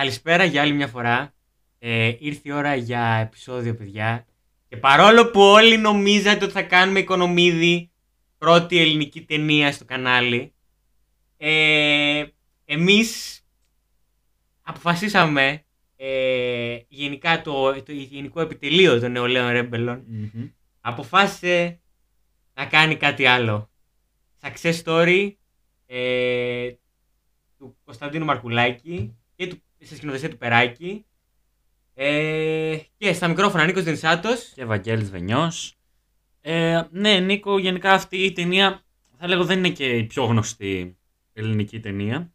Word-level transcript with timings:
Καλησπέρα 0.00 0.44
για 0.44 0.62
άλλη 0.62 0.72
μια 0.72 0.86
φορά. 0.86 1.34
Ε, 1.78 2.14
ήρθε 2.18 2.40
η 2.42 2.52
ώρα 2.52 2.74
για 2.74 3.02
επεισόδιο, 3.02 3.74
παιδιά. 3.74 4.26
Και 4.68 4.76
παρόλο 4.76 5.30
που 5.30 5.40
όλοι 5.40 5.76
νομίζατε 5.76 6.44
ότι 6.44 6.52
θα 6.52 6.62
κάνουμε 6.62 6.98
οικονομίδι, 6.98 7.90
πρώτη 8.38 8.78
ελληνική 8.78 9.22
ταινία 9.22 9.72
στο 9.72 9.84
κανάλι, 9.84 10.52
ε, 11.36 12.24
εμείς 12.64 13.40
αποφασίσαμε 14.62 15.64
ε, 15.96 16.78
γενικά 16.88 17.42
το, 17.42 17.82
το 17.82 17.92
γενικό 17.92 18.40
επιτελείο 18.40 19.00
των 19.00 19.12
νεολαίων 19.12 19.50
ρέμπελων 19.50 20.04
Μμμ. 20.06 20.46
αποφάσισε 20.80 21.80
να 22.54 22.66
κάνει 22.66 22.96
κάτι 22.96 23.26
άλλο. 23.26 23.70
Success 24.40 24.82
story 24.84 25.32
ε, 25.86 26.70
του 27.58 27.76
Κωνσταντίνου 27.84 28.24
Μαρκουλάκη 28.24 29.16
και 29.36 29.46
του, 29.46 29.62
σε 29.84 29.96
σκηνοθεσία 29.96 30.30
του 30.30 30.36
Περάκη. 30.38 31.04
Ε, 31.94 32.76
και 32.96 33.12
στα 33.12 33.28
μικρόφωνα 33.28 33.64
Νίκος 33.64 33.82
Δενσάτος. 33.82 34.52
Και 34.54 34.62
Ευαγγέλης 34.62 35.10
Βενιός. 35.10 35.74
Ε, 36.40 36.82
ναι, 36.90 37.18
Νίκο, 37.18 37.58
γενικά 37.58 37.92
αυτή 37.92 38.16
η 38.16 38.32
ταινία 38.32 38.82
θα 39.18 39.28
λέγω 39.28 39.44
δεν 39.44 39.58
είναι 39.58 39.70
και 39.70 39.96
η 39.96 40.04
πιο 40.04 40.24
γνωστή 40.24 40.96
ελληνική 41.32 41.80
ταινία. 41.80 42.32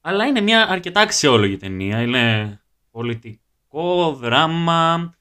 Αλλά 0.00 0.24
είναι 0.26 0.40
μια 0.40 0.68
αρκετά 0.68 1.00
αξιόλογη 1.00 1.56
ταινία. 1.56 2.02
Είναι 2.02 2.60
πολιτικό, 2.90 4.14
δράμα. 4.14 5.14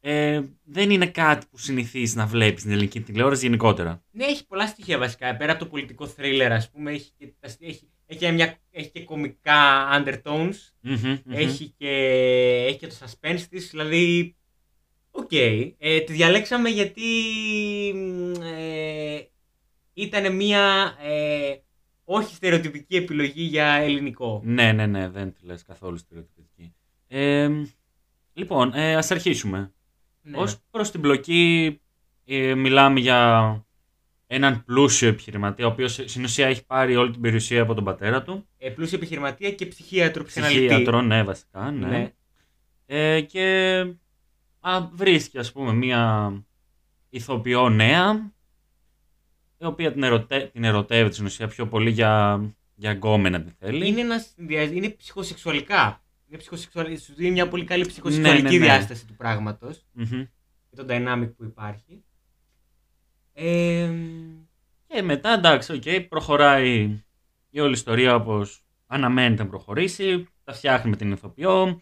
Ε, 0.00 0.40
δεν 0.64 0.90
είναι 0.90 1.06
κάτι 1.06 1.46
που 1.50 1.58
συνηθίζεις 1.58 2.14
να 2.14 2.26
βλέπεις 2.26 2.60
στην 2.60 2.72
ελληνική 2.72 3.00
τηλεόραση 3.00 3.44
γενικότερα. 3.46 4.02
Ναι, 4.10 4.24
έχει 4.24 4.46
πολλά 4.46 4.66
στοιχεία 4.66 4.98
βασικά. 4.98 5.36
Πέρα 5.36 5.52
από 5.52 5.64
το 5.64 5.70
πολιτικό 5.70 6.06
θρίλερ, 6.06 6.52
ας 6.52 6.70
πούμε, 6.70 6.90
έχει 6.92 7.10
και, 7.18 7.32
τα 7.40 7.48
στοιχεία- 7.48 7.88
έχει, 8.10 8.24
έχει, 8.24 8.32
μια, 8.32 8.58
έχει 8.70 8.90
και 8.90 9.04
κωμικά 9.04 9.88
undertones. 9.92 10.54
Μμμ, 10.80 11.18
μμμ. 11.24 11.36
Έχει, 11.36 11.74
και, 11.76 11.88
έχει 12.66 12.78
και 12.78 12.86
το 12.86 12.94
suspense 13.00 13.40
της, 13.50 13.70
δηλαδή... 13.70 14.34
Οκ. 15.10 15.32
Ε, 15.32 16.00
τη 16.00 16.12
διαλέξαμε 16.12 16.68
γιατί 16.68 17.02
μ, 17.94 18.32
ε, 18.42 19.28
ήταν 19.92 20.36
μια 20.36 20.96
ε, 21.02 21.56
όχι 22.04 22.34
στερεοτυπική 22.34 22.96
επιλογή 22.96 23.42
για 23.42 23.66
ελληνικό. 23.66 24.40
Ναι, 24.44 24.72
ναι, 24.72 24.86
ναι, 24.86 25.08
δεν 25.08 25.32
τη 25.32 25.46
λες 25.46 25.62
καθόλου 25.62 25.96
στερεοτυπική. 25.96 26.74
Ε, 27.08 27.50
λοιπόν, 28.32 28.74
ε, 28.74 28.96
ας 28.96 29.10
αρχίσουμε. 29.10 29.72
Ναι. 30.22 30.38
Ως 30.38 30.58
προς 30.70 30.90
την 30.90 31.00
πλοκή 31.00 31.80
ε, 32.24 32.54
μιλάμε 32.54 33.00
για 33.00 33.64
έναν 34.32 34.64
πλούσιο 34.64 35.08
επιχειρηματία, 35.08 35.66
ο 35.66 35.70
οποίος 35.70 35.92
στην 35.92 36.24
ουσία 36.24 36.46
έχει 36.46 36.66
πάρει 36.66 36.96
όλη 36.96 37.10
την 37.10 37.20
περιουσία 37.20 37.62
από 37.62 37.74
τον 37.74 37.84
πατέρα 37.84 38.22
του. 38.22 38.48
Ε, 38.58 38.70
πλούσιο 38.70 38.96
επιχειρηματία 38.96 39.52
και 39.52 39.66
ψυχίατρο 39.66 40.24
ψυχαναλυτή. 40.24 40.66
Ψυχίατρο, 40.66 41.02
ναι, 41.02 41.22
βασικά, 41.22 41.70
ναι. 41.70 41.86
Ναι. 41.88 42.12
Ε, 42.86 43.20
και 43.20 43.78
α, 44.60 44.80
βρίσκει, 44.92 45.38
ας 45.38 45.52
πούμε, 45.52 45.72
μία 45.72 46.32
ηθοποιό 47.08 47.68
νέα, 47.68 48.32
η 49.58 49.64
οποία 49.64 49.92
την, 49.92 50.02
ερωτε... 50.02 50.50
την 50.52 50.64
ερωτεύεται 50.64 51.14
στην 51.14 51.26
ουσία 51.26 51.48
πιο 51.48 51.66
πολύ 51.66 51.90
για, 51.90 52.40
για 52.74 52.92
γκόμενα 52.92 53.42
τη 53.42 53.50
θέλει. 53.58 53.88
Είναι, 53.88 54.00
ένας, 54.00 54.32
συνδυασ- 54.34 54.72
είναι 54.72 54.88
ψυχοσεξουαλικά. 54.88 56.02
Είναι 56.28 56.38
ψυχοσεξουαλ... 56.38 56.98
Σου 56.98 57.14
δίνει 57.14 57.30
μια 57.30 57.48
πολύ 57.48 57.64
καλή 57.64 57.86
ψυχοσεξουαλική 57.86 58.42
Ναι, 58.42 58.50
ναι, 58.50 58.58
ναι. 58.58 58.64
διάσταση 58.64 59.06
του 59.06 59.14
πράγματος. 59.14 59.84
Μμμ. 59.92 60.24
Και 60.70 60.76
το 60.76 60.86
dynamic 60.88 61.32
που 61.36 61.44
υπάρχει. 61.44 62.04
Ε, 63.42 63.90
Και 64.86 65.02
μετά, 65.02 65.32
εντάξει, 65.32 65.72
οκ, 65.72 66.08
προχωράει 66.08 67.00
η 67.50 67.60
όλη 67.60 67.72
ιστορία 67.72 68.14
όπως 68.14 68.64
αναμένεται 68.86 69.42
να 69.42 69.48
προχωρήσει. 69.48 70.28
Τα 70.44 70.52
φτιάχνει 70.52 70.90
με 70.90 70.96
την 70.96 71.12
ηθοποιό. 71.12 71.80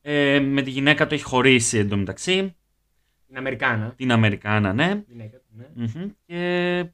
Ε, 0.00 0.40
με 0.40 0.62
τη 0.62 0.70
γυναίκα 0.70 1.06
του 1.06 1.14
έχει 1.14 1.22
χωρίσει 1.22 1.78
εντωμεταξύ. 1.78 2.56
την 3.26 3.36
Αμερικάνα. 3.36 3.92
Την 3.96 4.12
Αμερικάνα, 4.12 4.72
ναι. 4.72 5.04
Γυναίκα 5.06 5.36
του, 5.36 5.48
ναι. 5.50 5.66
Μμμ. 5.74 6.10
Και 6.26 6.84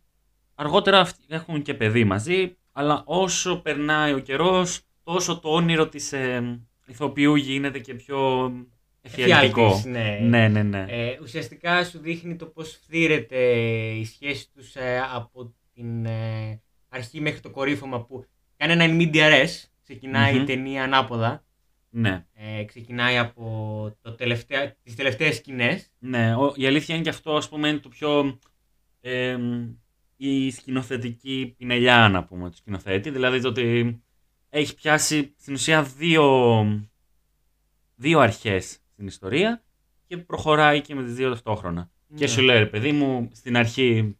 αργότερα 0.54 1.00
αυτοί 1.00 1.22
έχουν 1.28 1.62
και 1.62 1.74
παιδί 1.74 2.04
μαζί, 2.04 2.56
αλλά 2.72 3.02
όσο 3.06 3.56
περνάει 3.56 4.12
ο 4.12 4.18
καιρός, 4.18 4.80
τόσο 5.02 5.38
το 5.40 5.48
όνειρο 5.54 5.88
της 5.88 6.12
ε, 6.12 6.60
ηθοποιού 6.86 7.34
γίνεται 7.34 7.78
και 7.78 7.94
πιο 7.94 8.52
εφιαλτικό. 9.02 9.60
Εφιάλτης, 9.66 9.84
ναι. 9.84 10.18
Ναι, 10.22 10.48
ναι, 10.48 10.62
ναι. 10.62 10.84
Ε, 10.88 11.18
ουσιαστικά 11.22 11.84
σου 11.84 11.98
δείχνει 11.98 12.36
το 12.36 12.46
πώς 12.46 12.80
φθήρεται 12.84 13.36
η 13.92 14.04
σχέση 14.04 14.50
τους 14.54 14.76
ε, 14.76 14.98
από 15.14 15.54
την 15.74 16.06
ε, 16.06 16.60
αρχή 16.88 17.20
μέχρι 17.20 17.40
το 17.40 17.50
κορύφωμα 17.50 18.04
που 18.04 18.24
κάνει 18.56 18.72
ένα 18.72 18.84
in 18.86 19.00
media 19.02 19.30
res. 19.32 19.48
Ξεκινάει 19.82 20.34
Μμμ. 20.34 20.42
η 20.42 20.44
ταινία 20.44 20.82
ανάποδα. 20.82 21.44
ναι. 21.90 22.26
Ε, 22.34 22.64
ξεκινάει 22.64 23.18
από 23.18 23.42
το 24.02 24.12
τελευταία, 24.14 24.74
τις 24.82 24.94
τελευταίες 24.94 25.36
σκηνές. 25.36 25.90
Ναι, 25.98 26.34
ο- 26.36 26.52
η 26.56 26.66
αλήθεια 26.66 26.94
είναι 26.94 27.04
και 27.04 27.10
αυτό, 27.10 27.36
ας 27.36 27.48
πούμε, 27.48 27.68
είναι 27.68 27.78
το 27.78 27.88
πιο... 27.88 28.38
ε, 29.00 29.38
η 30.16 30.50
σκηνοθετική 30.50 31.54
πινελιά, 31.58 32.08
να 32.08 32.24
πούμε, 32.24 32.50
του 32.50 32.56
σκηνοθέτη. 32.56 33.10
Δηλαδή 33.10 33.40
το 33.40 33.48
ότι 33.48 34.00
έχει 34.48 34.74
πιάσει 34.74 35.34
στην 35.38 35.54
ουσία 35.54 35.82
δύο, 35.82 36.26
δύο 37.94 38.18
αρχές 38.20 38.78
στην 39.02 39.06
ιστορία 39.06 39.62
και 40.06 40.16
προχωράει 40.16 40.80
και 40.80 40.94
με 40.94 41.02
τις 41.02 41.14
δύο 41.14 41.28
ταυτόχρονα. 41.28 41.90
Και 42.14 42.24
Ναι. 42.24 42.26
σου 42.30 42.40
λέει, 42.42 42.58
ρε 42.58 42.66
παιδί 42.66 42.92
μου, 42.92 43.28
στην 43.32 43.56
αρχή, 43.56 44.16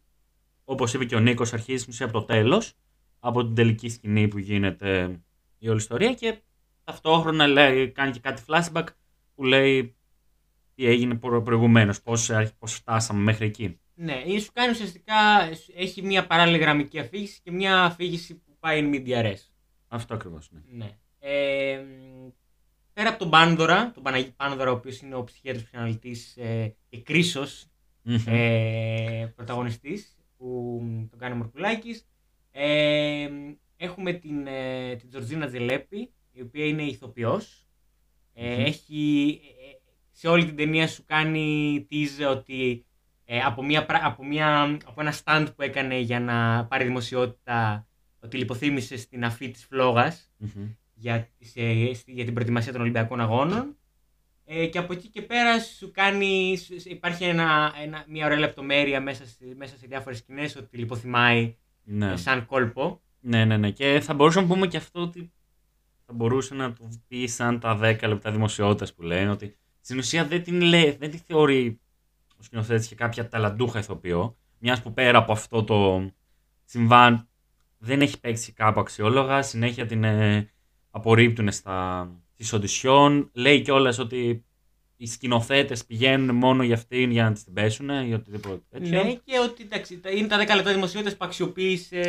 όπως 0.63 0.93
είπε 0.93 1.05
και 1.05 1.15
ο 1.15 1.19
Νίκος, 1.19 1.53
αρχίζεις 1.53 1.81
στην 1.81 1.93
ουσία 1.93 2.05
από 2.05 2.19
το 2.19 2.25
τέλος, 2.25 2.73
από 3.19 3.45
την 3.45 3.55
τελική 3.55 3.89
σκηνή 3.89 4.27
που 4.27 4.37
γίνεται 4.37 5.19
η 5.57 5.69
όλη 5.69 5.77
ιστορία 5.77 6.13
και 6.13 6.37
ταυτόχρονα 6.83 7.47
λέει, 7.47 7.89
κάνει 7.89 8.11
και 8.11 8.19
κάτι 8.19 8.41
flashback 8.47 8.85
που 9.35 9.43
λέει 9.43 9.95
τι 10.75 10.85
έγινε 10.85 11.15
προηγουμένως, 11.15 12.01
πώς, 12.01 12.29
πώς 12.59 12.73
φτάσαμε 12.73 13.19
μέχρι 13.21 13.45
εκεί. 13.45 13.79
Ναι, 13.95 14.21
ή 14.25 14.39
σου 14.39 14.49
κάνει 14.53 14.71
ουσιαστικά, 14.71 15.13
έχει 15.75 16.01
μια 16.01 16.27
παράλληλη 16.27 16.57
γραμμική 16.57 16.99
αφήγηση 16.99 17.39
και 17.43 17.51
μια 17.51 17.83
αφήγηση 17.83 18.35
που 18.35 18.57
πάει 18.59 18.89
in 18.91 18.95
media 18.95 19.25
res. 19.25 19.49
Αυτό 19.87 20.13
ακριβώς, 20.13 20.49
ναι. 20.51 20.59
Ναι. 20.71 20.97
Ε, 21.19 21.77
μ, 21.77 22.12
πέρα 22.93 23.09
από 23.09 23.19
τον 23.19 23.29
Πάνδωρα, 23.29 23.91
τον 23.91 24.03
Παναγί 24.03 24.31
Πάνδωρα, 24.31 24.71
ο 24.71 24.73
οποίος 24.73 24.99
είναι 25.01 25.15
ο 25.15 25.23
ψυχίατρος 25.23 25.63
ψυχαναλυτής 25.63 26.37
ε, 26.37 26.75
και 26.89 27.01
κρίσος 27.01 27.65
Μμμ. 28.01 28.23
ε, 28.27 29.33
πρωταγωνιστής 29.35 30.17
που 30.37 30.79
μ, 30.83 31.09
τον 31.09 31.19
κάνει 31.19 31.33
ο 31.33 31.37
Μορκουλάκης. 31.37 32.05
Ε, 32.51 33.27
μ, 33.31 33.51
έχουμε 33.77 34.13
την, 34.13 34.47
ε, 34.47 34.95
την 34.95 35.09
Τζορτζίνα 35.09 35.47
Τζελέπη, 35.47 36.11
η 36.31 36.41
οποία 36.41 36.65
είναι 36.65 36.83
ηθοποιός. 36.83 37.67
Ε, 38.33 38.55
Μμμ. 38.55 38.65
έχει, 38.65 39.39
ε, 39.43 39.77
σε 40.11 40.27
όλη 40.27 40.45
την 40.45 40.55
ταινία 40.55 40.87
σου 40.87 41.03
κάνει 41.05 41.87
tease 41.91 42.29
ότι 42.29 42.85
ε, 43.25 43.39
από, 43.39 43.63
μια, 43.63 43.85
πρα- 43.85 44.05
από, 44.05 44.25
μια, 44.25 44.77
από 44.85 45.01
ένα 45.01 45.13
stand 45.23 45.47
που 45.55 45.61
έκανε 45.61 45.97
για 45.99 46.19
να 46.19 46.65
πάρει 46.65 46.83
δημοσιότητα 46.83 47.87
ότι 48.19 48.37
λιποθύμησε 48.37 48.97
στην 48.97 49.25
αφή 49.25 49.49
της 49.49 49.65
φλόγας 49.65 50.31
Μμμ. 50.37 50.69
Για, 51.03 51.29
σε- 51.39 51.93
στη- 51.93 52.11
για 52.11 52.23
την 52.25 52.33
προετοιμασία 52.33 52.71
των 52.71 52.81
Ολυμπιακών 52.81 53.19
Αγώνων. 53.21 53.77
Ε, 54.45 54.65
και 54.67 54.77
από 54.77 54.93
εκεί 54.93 55.07
και 55.07 55.21
πέρα 55.21 55.59
σου 55.59 55.91
κάνει, 55.91 56.57
σου- 56.57 56.81
σου- 56.81 56.91
υπάρχει 56.91 57.23
ένα, 57.23 57.73
ένα, 57.81 58.05
μια 58.07 58.25
ωραία 58.25 58.37
λεπτομέρεια 58.39 59.01
μέσα, 59.01 59.25
σε- 59.25 59.55
μέσα 59.57 59.77
σε 59.77 59.87
διάφορες 59.87 60.17
σκηνές 60.17 60.55
ότι 60.55 60.77
λιποθυμάει 60.77 61.55
Ναι. 61.83 62.11
ε, 62.11 62.15
σαν 62.15 62.45
κόλπο. 62.45 63.01
ναι, 63.19 63.45
ναι, 63.45 63.57
ναι. 63.57 63.71
Και 63.71 63.99
θα 64.03 64.13
μπορούσαμε 64.13 64.47
να 64.47 64.53
πούμε 64.53 64.67
και 64.67 64.77
αυτό 64.77 65.01
ότι 65.01 65.31
θα 66.05 66.13
μπορούσε 66.13 66.55
να 66.55 66.73
το 66.73 66.89
πει 67.07 67.27
σαν 67.27 67.59
τα 67.59 67.75
10 67.81 68.07
λεπτά 68.07 68.31
δημοσιότητας 68.31 68.93
που 68.93 69.01
λένε 69.01 69.29
ότι 69.31 69.57
στην 69.81 69.97
ουσία 69.97 70.25
δεν 70.25 70.43
την 70.43 70.61
λέει, 70.61 70.91
δεν 70.99 71.11
τη 71.11 71.17
θεωρεί 71.17 71.79
ο 72.39 72.43
σκηνοθέτης 72.43 72.87
και 72.87 72.95
κάποια 72.95 73.27
ταλαντούχα 73.27 73.79
ηθοποιό, 73.79 74.37
μιας 74.59 74.81
που 74.81 74.93
πέρα 74.93 75.17
από 75.17 75.31
αυτό 75.31 75.63
το 75.63 76.09
συμβάν 76.65 77.27
δεν 77.77 78.01
έχει 78.01 78.19
παίξει 78.19 78.51
κάπου 78.53 78.79
αξιόλογα, 78.79 79.41
συνέχεια 79.41 79.85
την 79.85 80.03
ε, 80.03 80.49
απορρίπτουν 80.95 81.51
στα, 81.51 82.09
στις 82.33 82.53
οντισιόν, 82.53 83.29
λέει 83.33 83.61
κιόλας 83.61 83.99
ότι 83.99 84.45
οι 84.97 85.07
σκηνοθέτες 85.07 85.85
πηγαίνουν 85.85 86.35
μόνο 86.35 86.63
για 86.63 86.75
αυτήν 86.75 87.11
για 87.11 87.23
να 87.23 87.31
της 87.31 87.43
την 87.43 87.53
πέσουν 87.53 87.89
ή 87.89 88.13
οτιδήποτε 88.13 88.61
τέτοιο. 88.69 89.03
Ναι, 89.03 89.13
και 89.13 89.39
ότι 89.39 89.63
εντάξει, 89.63 89.99
τα- 89.99 90.09
είναι 90.09 90.27
τα 90.27 90.37
10 90.37 90.55
λεπτά 90.55 90.73
δημοσιότητας 90.73 91.17
που 91.17 91.25
αξιοποίησε 91.25 91.99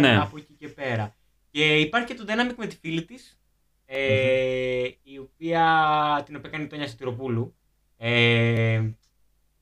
Ναι. 0.00 0.18
από 0.18 0.36
εκεί 0.38 0.52
και 0.52 0.68
πέρα. 0.68 1.16
Και 1.50 1.78
υπάρχει 1.80 2.06
και 2.06 2.14
το 2.14 2.24
dynamic 2.28 2.54
με 2.56 2.66
τη 2.66 2.76
φίλη 2.76 3.04
της, 3.04 3.40
ε, 3.84 4.88
η 5.02 5.18
οποία, 5.18 6.22
την 6.26 6.36
οποία 6.36 6.50
κάνει 6.50 6.64
η 6.64 6.66
Τόνια 6.66 6.86
Σιτηροπούλου. 6.86 7.54
Ε, 7.96 8.82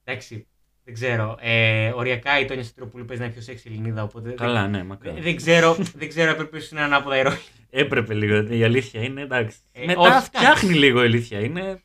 εντάξει, 0.04 0.46
δεν 0.88 0.96
ξέρω. 0.96 1.36
Ε, 1.40 1.92
οριακά 1.94 2.40
η 2.40 2.44
Τόνια 2.44 2.62
Σιτηροπούλου 2.62 3.04
παίζει 3.04 3.20
να 3.22 3.26
είναι 3.28 3.34
πιο 3.36 3.44
σεξ 3.44 3.64
Ελληνίδα, 3.66 4.02
οπότε 4.02 4.30
Καλά, 4.30 4.68
ναι, 4.68 4.76
δεν, 4.78 4.86
μακριά. 4.86 5.12
δεν 5.12 5.36
ξέρω, 5.36 5.74
δεν 5.74 6.08
ξέρω 6.08 6.30
έπρεπε 6.30 6.58
να 6.58 6.66
είναι 6.70 6.80
ανάποδα 6.80 7.18
ηρωή. 7.18 7.38
Έπρεπε 7.70 8.14
λίγο, 8.14 8.52
η 8.52 8.64
αλήθεια 8.64 9.02
είναι, 9.02 9.22
εντάξει. 9.22 9.58
Ε, 9.72 9.84
Μετά 9.84 10.00
όχι, 10.00 10.24
φτιάχνει 10.24 10.74
λίγο 10.74 11.00
η 11.02 11.04
αλήθεια 11.04 11.40
είναι. 11.40 11.80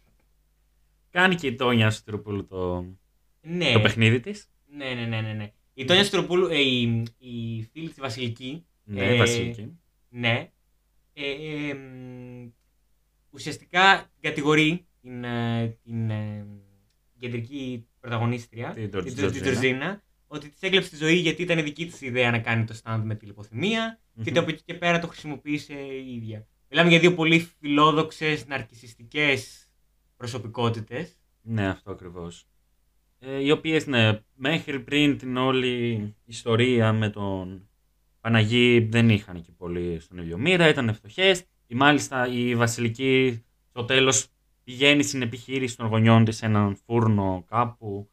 Κάνει 1.11 1.35
και 1.35 1.47
η 1.47 1.55
Τόνια 1.55 1.89
Στυροπούλου 1.89 2.47
το, 2.47 2.85
Ναι, 3.41 3.71
το 3.73 3.79
παιχνίδι 3.81 4.19
της. 4.19 4.50
ναι, 4.77 4.85
ναι, 4.94 5.06
ναι, 5.06 5.21
ναι, 5.21 5.33
ναι. 5.33 5.51
Η 5.73 5.85
Τόνια 5.85 6.03
Σιτηροπούλου, 6.03 6.47
ε, 6.47 6.57
η, 6.59 7.03
η 7.17 7.69
φίλη 7.71 7.88
της 7.88 7.99
Βασιλική, 7.99 8.65
Ναι, 8.83 9.06
Ε, 9.13 9.17
βασιλική. 9.17 9.79
Ναι. 10.09 10.49
Ε, 11.13 11.29
ε, 11.31 11.73
μ, 11.73 12.47
ουσιαστικά 13.29 13.97
την 13.97 14.29
κατηγορεί 14.29 14.85
την, 15.01 15.23
ε, 15.23 15.77
την 15.83 16.09
ε, 16.09 16.45
κεντρική 17.27 17.87
πρωταγωνίστρια, 17.99 18.69
Την 18.69 18.89
Τζορτζ- 18.89 19.07
την 19.07 19.17
Τζορτζ- 19.17 19.41
Τζορτζίνα. 19.41 19.77
Τζορτζίνα, 19.77 20.03
ότι 20.27 20.49
της 20.49 20.61
έκλεψε 20.61 20.89
τη 20.89 20.95
ζωή 20.95 21.15
γιατί 21.15 21.41
ήταν 21.41 21.57
η 21.57 21.61
δική 21.61 21.85
της 21.85 22.01
ιδέα 22.01 22.31
να 22.31 22.39
κάνει 22.39 22.63
το 22.65 22.79
stand 22.83 23.01
με 23.03 23.15
τη 23.15 23.25
λιποθυμία 23.25 23.99
και 24.15 24.19
Μμμ. 24.21 24.25
ότι 24.27 24.37
από 24.37 24.49
εκεί 24.49 24.61
και 24.65 24.73
πέρα 24.73 24.99
το 24.99 25.07
χρησιμοποίησε 25.07 25.73
η 25.73 26.13
ίδια. 26.15 26.47
Μιλάμε 26.69 26.89
για 26.89 26.99
δύο 26.99 27.13
πολύ 27.13 27.39
φιλόδοξες, 27.59 28.47
ναρκισιστικές 28.47 29.67
προσωπικότητες. 30.17 31.17
Ναι, 31.41 31.67
αυτό 31.67 31.91
ακριβώς. 31.91 32.47
Ε, 33.19 33.43
οι 33.43 33.51
οποίες, 33.51 33.87
ναι, 33.87 34.19
μέχρι 34.35 34.79
πριν 34.79 35.17
την 35.17 35.37
όλη 35.37 36.15
ιστορία 36.25 36.93
με 36.93 37.09
τον 37.09 37.67
Παναγί 38.21 38.79
δεν 38.79 39.09
είχαν 39.09 39.41
και 39.41 39.51
πολύ 39.57 39.99
στον 39.99 40.17
ίδιο 40.17 40.37
μοίρα, 40.37 40.67
ήταν 40.69 40.93
φτωχές. 40.93 41.43
Ή 41.67 41.75
μάλιστα 41.75 42.27
η 42.27 42.55
Βασιλική 42.55 43.43
στο 43.69 43.83
τέλος 43.85 44.27
πηγαίνεις 44.63 45.07
στην 45.07 45.21
επιχείρηση 45.21 45.77
των 45.77 45.88
γονιών 45.88 46.25
της 46.25 46.38
σε 46.38 46.45
έναν 46.45 46.77
φούρνο 46.86 47.45
κάπου. 47.50 48.10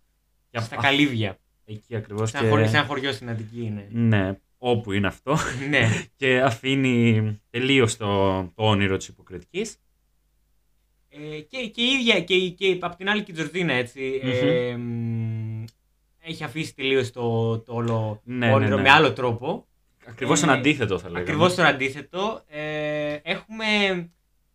Και 0.51 0.59
Στα 0.61 0.77
α- 0.77 0.81
καλύβια. 0.83 1.39
Εκεί 1.65 1.97
ακριβώς. 1.97 2.31
Σε 2.31 2.39
ένα 2.39 2.49
χωριό- 2.49 2.69
σε 2.69 2.77
ένα 2.77 2.87
χωριό 2.87 3.13
στην 3.13 3.31
Αττική 3.31 3.63
είναι. 3.65 3.89
Ναι, 3.91 4.39
όπου 4.59 4.93
είναι 4.93 5.07
αυτό. 5.07 5.37
ναι. 5.69 5.89
και 6.17 6.41
αφήνει 6.41 7.41
τελείως 7.51 7.97
το, 7.97 8.43
το 8.43 8.53
όνειρο 8.69 8.97
της 8.97 9.09
υποκριτικής. 9.09 9.77
Ε, 11.09 11.41
και, 11.41 11.67
και 11.67 11.83
η 11.83 11.87
ίδια, 12.01 12.21
και, 12.21 12.35
η- 12.35 12.51
και 12.51 12.79
απ' 12.81 12.95
την 12.97 13.09
άλλη 13.09 13.23
και 13.23 13.31
η 13.31 13.35
Τζορτζίνα 13.35 13.73
έτσι. 13.73 14.21
ε, 14.23 14.77
μ, 14.77 15.65
έχει 16.21 16.45
αφήσει 16.45 16.75
τελείως 16.75 17.11
το, 17.11 17.59
το 17.59 17.73
όλο 17.75 18.21
Ναι, 18.25 18.47
ναι, 18.47 18.53
όνειρο 18.53 18.77
ναι. 18.77 18.83
με 18.83 18.91
άλλο 18.91 19.13
τρόπο. 19.13 19.67
Ακριβώς 20.07 20.43
Ε, 20.43 20.47
τον 20.47 20.55
αντίθετο 20.55 20.99
θα 20.99 21.07
λέγαμε. 21.09 21.21
Ακριβώς 21.21 21.55
το 21.55 21.63
αντίθετο. 21.63 22.43
Ε, 22.49 23.15
έχουμε. 23.23 23.65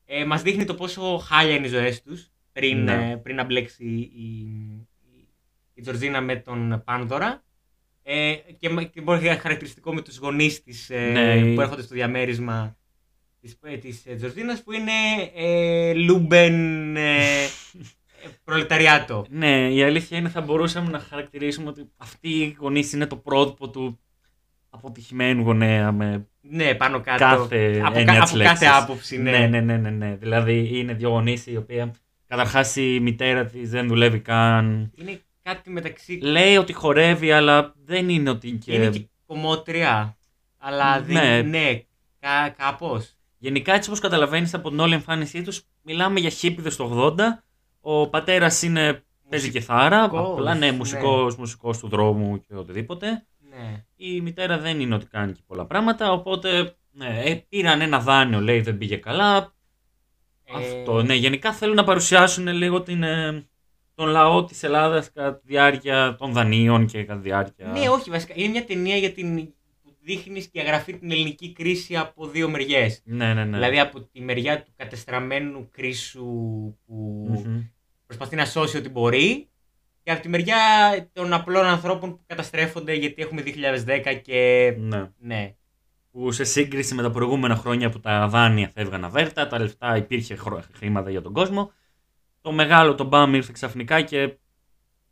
Ε, 0.05 0.25
μας 0.25 0.41
δείχνει 0.41 0.65
το 0.65 0.75
πόσο 0.75 1.17
χάλια 1.17 1.55
είναι 1.55 1.65
οι 1.65 1.69
ζωές 1.69 2.01
τους 2.01 2.31
πριν, 2.51 2.83
Ναι. 2.83 3.11
ε, 3.11 3.15
πριν 3.15 3.35
να 3.35 3.43
μπλέξει 3.43 3.83
η, 3.85 3.99
η, 3.99 4.87
η 5.73 5.81
Τζορτζίνα 5.81 6.21
με 6.21 6.35
τον 6.35 6.81
Πάνδωρα. 6.85 7.43
Ε, 8.03 8.33
και, 8.59 8.69
με- 8.69 8.83
και 8.83 9.01
μπορεί 9.01 9.19
να 9.21 9.25
είναι 9.25 9.35
χαρακτηριστικό 9.39 9.93
με 9.93 10.01
τους 10.01 10.17
γονείς 10.17 10.63
της 10.63 10.89
ε, 10.89 11.09
Ναι. 11.11 11.53
που 11.55 11.61
έρχονται 11.61 11.81
στο 11.81 11.93
διαμέρισμα 11.95 12.77
της, 13.41 13.57
ε, 13.63 13.77
της 13.77 14.05
ε, 14.05 14.15
Τζορτζίνας 14.15 14.63
που 14.63 14.71
είναι 14.71 14.91
ε, 15.35 15.93
Λούμπεν 15.93 16.95
ε, 16.95 17.25
ε, 17.43 17.47
προλεταριάτο. 18.43 19.25
Ναι, 19.29 19.73
η 19.73 19.83
αλήθεια 19.83 20.17
είναι 20.17 20.29
θα 20.29 20.41
μπορούσαμε 20.41 20.89
να 20.89 20.99
χαρακτηρίσουμε 20.99 21.69
ότι 21.69 21.89
αυτή 21.97 22.29
η 22.29 22.55
γονείς 22.59 22.93
είναι 22.93 23.05
το 23.07 23.15
πρότυπο 23.17 23.69
του 23.69 23.99
αποτυχημένου 24.75 25.41
γονέα 25.43 25.91
με 25.91 26.27
Ναι, 26.41 26.73
πάνω 26.75 27.01
κάτω. 27.01 27.17
κάθε 27.25 27.81
από, 27.85 27.97
έννοια 27.99 28.13
κα- 28.13 28.21
της 28.23 28.31
από 28.31 28.43
κάθε 28.43 28.65
λέξης. 28.65 28.81
άποψη, 28.81 29.17
ναι. 29.17 29.31
ναι, 29.47 29.59
ναι, 29.59 29.77
ναι, 29.77 29.89
ναι. 29.89 30.15
Δηλαδή 30.15 30.69
είναι 30.79 30.93
δύο 30.93 31.09
γονείς 31.09 31.45
οι 31.47 31.57
οποία 31.57 31.91
καταρχάς 32.27 32.75
η 32.75 32.99
μητέρα 32.99 33.45
της 33.45 33.69
δεν 33.69 33.87
δουλεύει 33.87 34.19
καν. 34.19 34.91
Είναι 34.95 35.21
κάτι 35.43 35.69
μεταξύ 35.69 36.19
Λέει 36.21 36.55
ότι 36.57 36.73
χορεύει 36.73 37.31
αλλά 37.31 37.73
δεν 37.85 38.09
είναι 38.09 38.29
ότι 38.29 38.51
και... 38.51 38.73
Είναι 38.73 38.89
και 38.89 39.07
κομμότρια. 39.25 40.17
Αλλά 40.57 41.01
δεν 41.01 41.15
Ναι. 41.15 41.41
ναι, 41.41 41.81
κα, 42.19 42.49
κάπως. 42.57 43.13
Γενικά 43.37 43.73
έτσι 43.73 43.89
όπως 43.89 44.01
καταλαβαίνεις 44.01 44.53
από 44.53 44.69
την 44.69 44.79
όλη 44.79 44.93
εμφάνισή 44.93 45.41
τους 45.41 45.61
μιλάμε 45.81 46.19
για 46.19 46.29
χίπηδες 46.29 46.75
το 46.75 47.13
80. 47.17 47.19
Ο 47.81 48.09
πατέρας 48.09 48.61
είναι 48.61 49.03
παίζει 49.29 49.49
κιθάρα, 49.51 50.01
Μουσικός, 50.01 50.31
απλά 50.31 50.53
ναι, 50.53 50.65
ναι. 50.69 50.77
μουσικός, 50.77 51.35
μουσικός 51.35 51.77
του 51.79 51.87
δρόμου 51.87 52.39
και 52.39 52.55
οτιδήποτε. 52.55 53.25
Ναι. 53.55 53.85
Η 53.95 54.21
μητέρα 54.21 54.57
δεν 54.57 54.79
είναι 54.79 54.95
ότι 54.95 55.05
κάνει 55.05 55.31
και 55.31 55.41
πολλά 55.47 55.65
πράγματα, 55.65 56.11
οπότε 56.11 56.75
ναι, 56.91 57.21
ε, 57.25 57.35
πήραν 57.49 57.81
ένα 57.81 57.99
δάνειο, 57.99 58.39
λέει, 58.39 58.61
δεν 58.61 58.77
πήγε 58.77 58.95
καλά. 58.95 59.53
Ε, 60.43 60.53
Αυτό, 60.57 61.01
ναι, 61.03 61.13
γενικά 61.13 61.53
θέλουν 61.53 61.75
να 61.75 61.83
παρουσιάσουν 61.83 62.47
λίγο 62.47 62.81
την, 62.81 63.03
ε, 63.03 63.47
τον 63.95 64.07
λαό 64.07 64.45
της 64.45 64.63
Ελλάδας 64.63 65.11
κατά 65.11 65.35
τη 65.35 65.41
διάρκεια 65.45 66.15
των 66.19 66.31
δανείων 66.31 66.85
και 66.85 67.03
κατά 67.03 67.19
τη 67.19 67.27
διάρκεια... 67.27 67.67
Ναι, 67.67 67.89
όχι, 67.89 68.09
βασικά. 68.09 68.33
Είναι 68.37 68.49
μια 68.49 68.65
ταινία 68.65 68.97
για 68.97 69.11
την 69.11 69.53
που 69.83 69.95
δείχνει 70.01 70.43
και 70.43 70.61
αγραφεί 70.61 70.97
την 70.97 71.11
ελληνική 71.11 71.53
κρίση 71.53 71.95
από 71.95 72.27
δύο 72.27 72.49
μεριές. 72.49 73.01
ναι, 73.05 73.33
ναι. 73.33 73.45
ναι. 73.45 73.57
Δηλαδή 73.57 73.79
από 73.79 74.01
τη 74.01 74.21
μεριά 74.21 74.63
του 74.63 74.71
κατεστραμμένου 74.75 75.69
κρίσου 75.71 76.25
που 76.85 77.27
Μμμ. 77.45 77.61
προσπαθεί 78.05 78.35
να 78.35 78.45
σώσει 78.45 78.77
ό,τι 78.77 78.89
μπορεί. 78.89 79.49
Και 80.05 80.11
από 80.11 80.21
τη 80.21 80.29
μεριά 80.29 80.57
των 81.13 81.33
απλών 81.33 81.65
ανθρώπων 81.65 82.09
που 82.15 82.23
καταστρέφονται 82.27 82.93
γιατί 82.93 83.21
έχουμε 83.21 83.43
2010 83.45 84.19
και. 84.23 84.73
ναι. 84.77 85.09
Ναι. 85.17 85.55
Που 86.11 86.31
σε 86.31 86.43
σύγκριση 86.43 86.93
με 86.95 87.01
τα 87.01 87.09
προηγούμενα 87.11 87.55
χρόνια 87.55 87.89
που 87.89 87.99
τα 87.99 88.27
δάνεια 88.27 88.69
φεύγαν 88.73 89.03
αβέρτα, 89.03 89.47
τα 89.47 89.59
λεφτά 89.59 89.97
υπήρχε 89.97 90.35
χρω- 90.35 90.63
χρήματα 90.73 91.09
για 91.09 91.21
τον 91.21 91.33
κόσμο. 91.33 91.71
Το 92.41 92.51
μεγάλο 92.51 92.95
το 92.95 93.03
μπαμ 93.03 93.33
ήρθε 93.33 93.51
ξαφνικά 93.53 94.01
και 94.01 94.37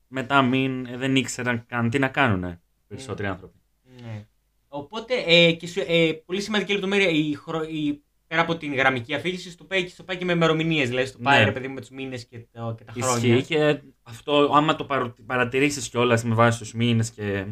μετά 0.08 0.42
μην, 0.42 0.86
ε, 0.86 0.98
δεν 0.98 1.16
ήξεραν 1.16 1.66
καν 1.66 1.90
τι 1.90 2.00
να 2.00 2.08
κάνουν 2.08 2.60
περισσότεροι 2.88 3.28
άνθρωποι. 3.28 3.58
Ναι. 4.02 4.26
Οπότε, 4.68 5.14
ε, 5.26 5.52
και 5.52 5.68
σου- 5.68 5.84
ε, 5.88 6.12
πολύ 6.26 6.42
σημαντική 6.42 6.72
λεπτομέρεια, 6.74 7.10
η, 7.10 7.34
χρο- 7.34 7.70
η, 7.70 8.04
πέρα 8.34 8.42
από 8.46 8.58
την 8.58 8.74
γραμμική 8.76 9.14
αφήγηση, 9.14 9.52
στο 9.52 9.64
πάει, 9.64 9.88
στο 9.88 10.04
πάει 10.04 10.18
και 10.18 10.26
με 10.26 10.32
ημερομηνίες. 10.32 10.90
Δηλαδή, 10.90 11.08
στο 11.08 11.18
πάει 11.18 11.40
Ναι. 11.40 11.46
ρε 11.46 11.52
παιδί 11.52 11.68
μου 11.68 11.74
με 11.74 11.80
τους 11.80 11.90
μήνες 11.90 12.26
και, 12.26 12.48
το- 12.52 12.76
και 12.78 12.84
τα 12.84 12.92
χρόνια. 13.02 13.36
Ισχύει 13.36 13.48
και 13.56 13.80
αυτό, 14.04 14.52
άμα 14.54 14.76
το 14.76 14.84
παρο- 14.86 15.16
παρατηρήσεις 15.26 15.90
κιόλας 15.90 16.24
με 16.24 16.36
βάση 16.36 16.60
τους 16.60 16.74
μήνες 16.74 17.10
και 17.12 17.46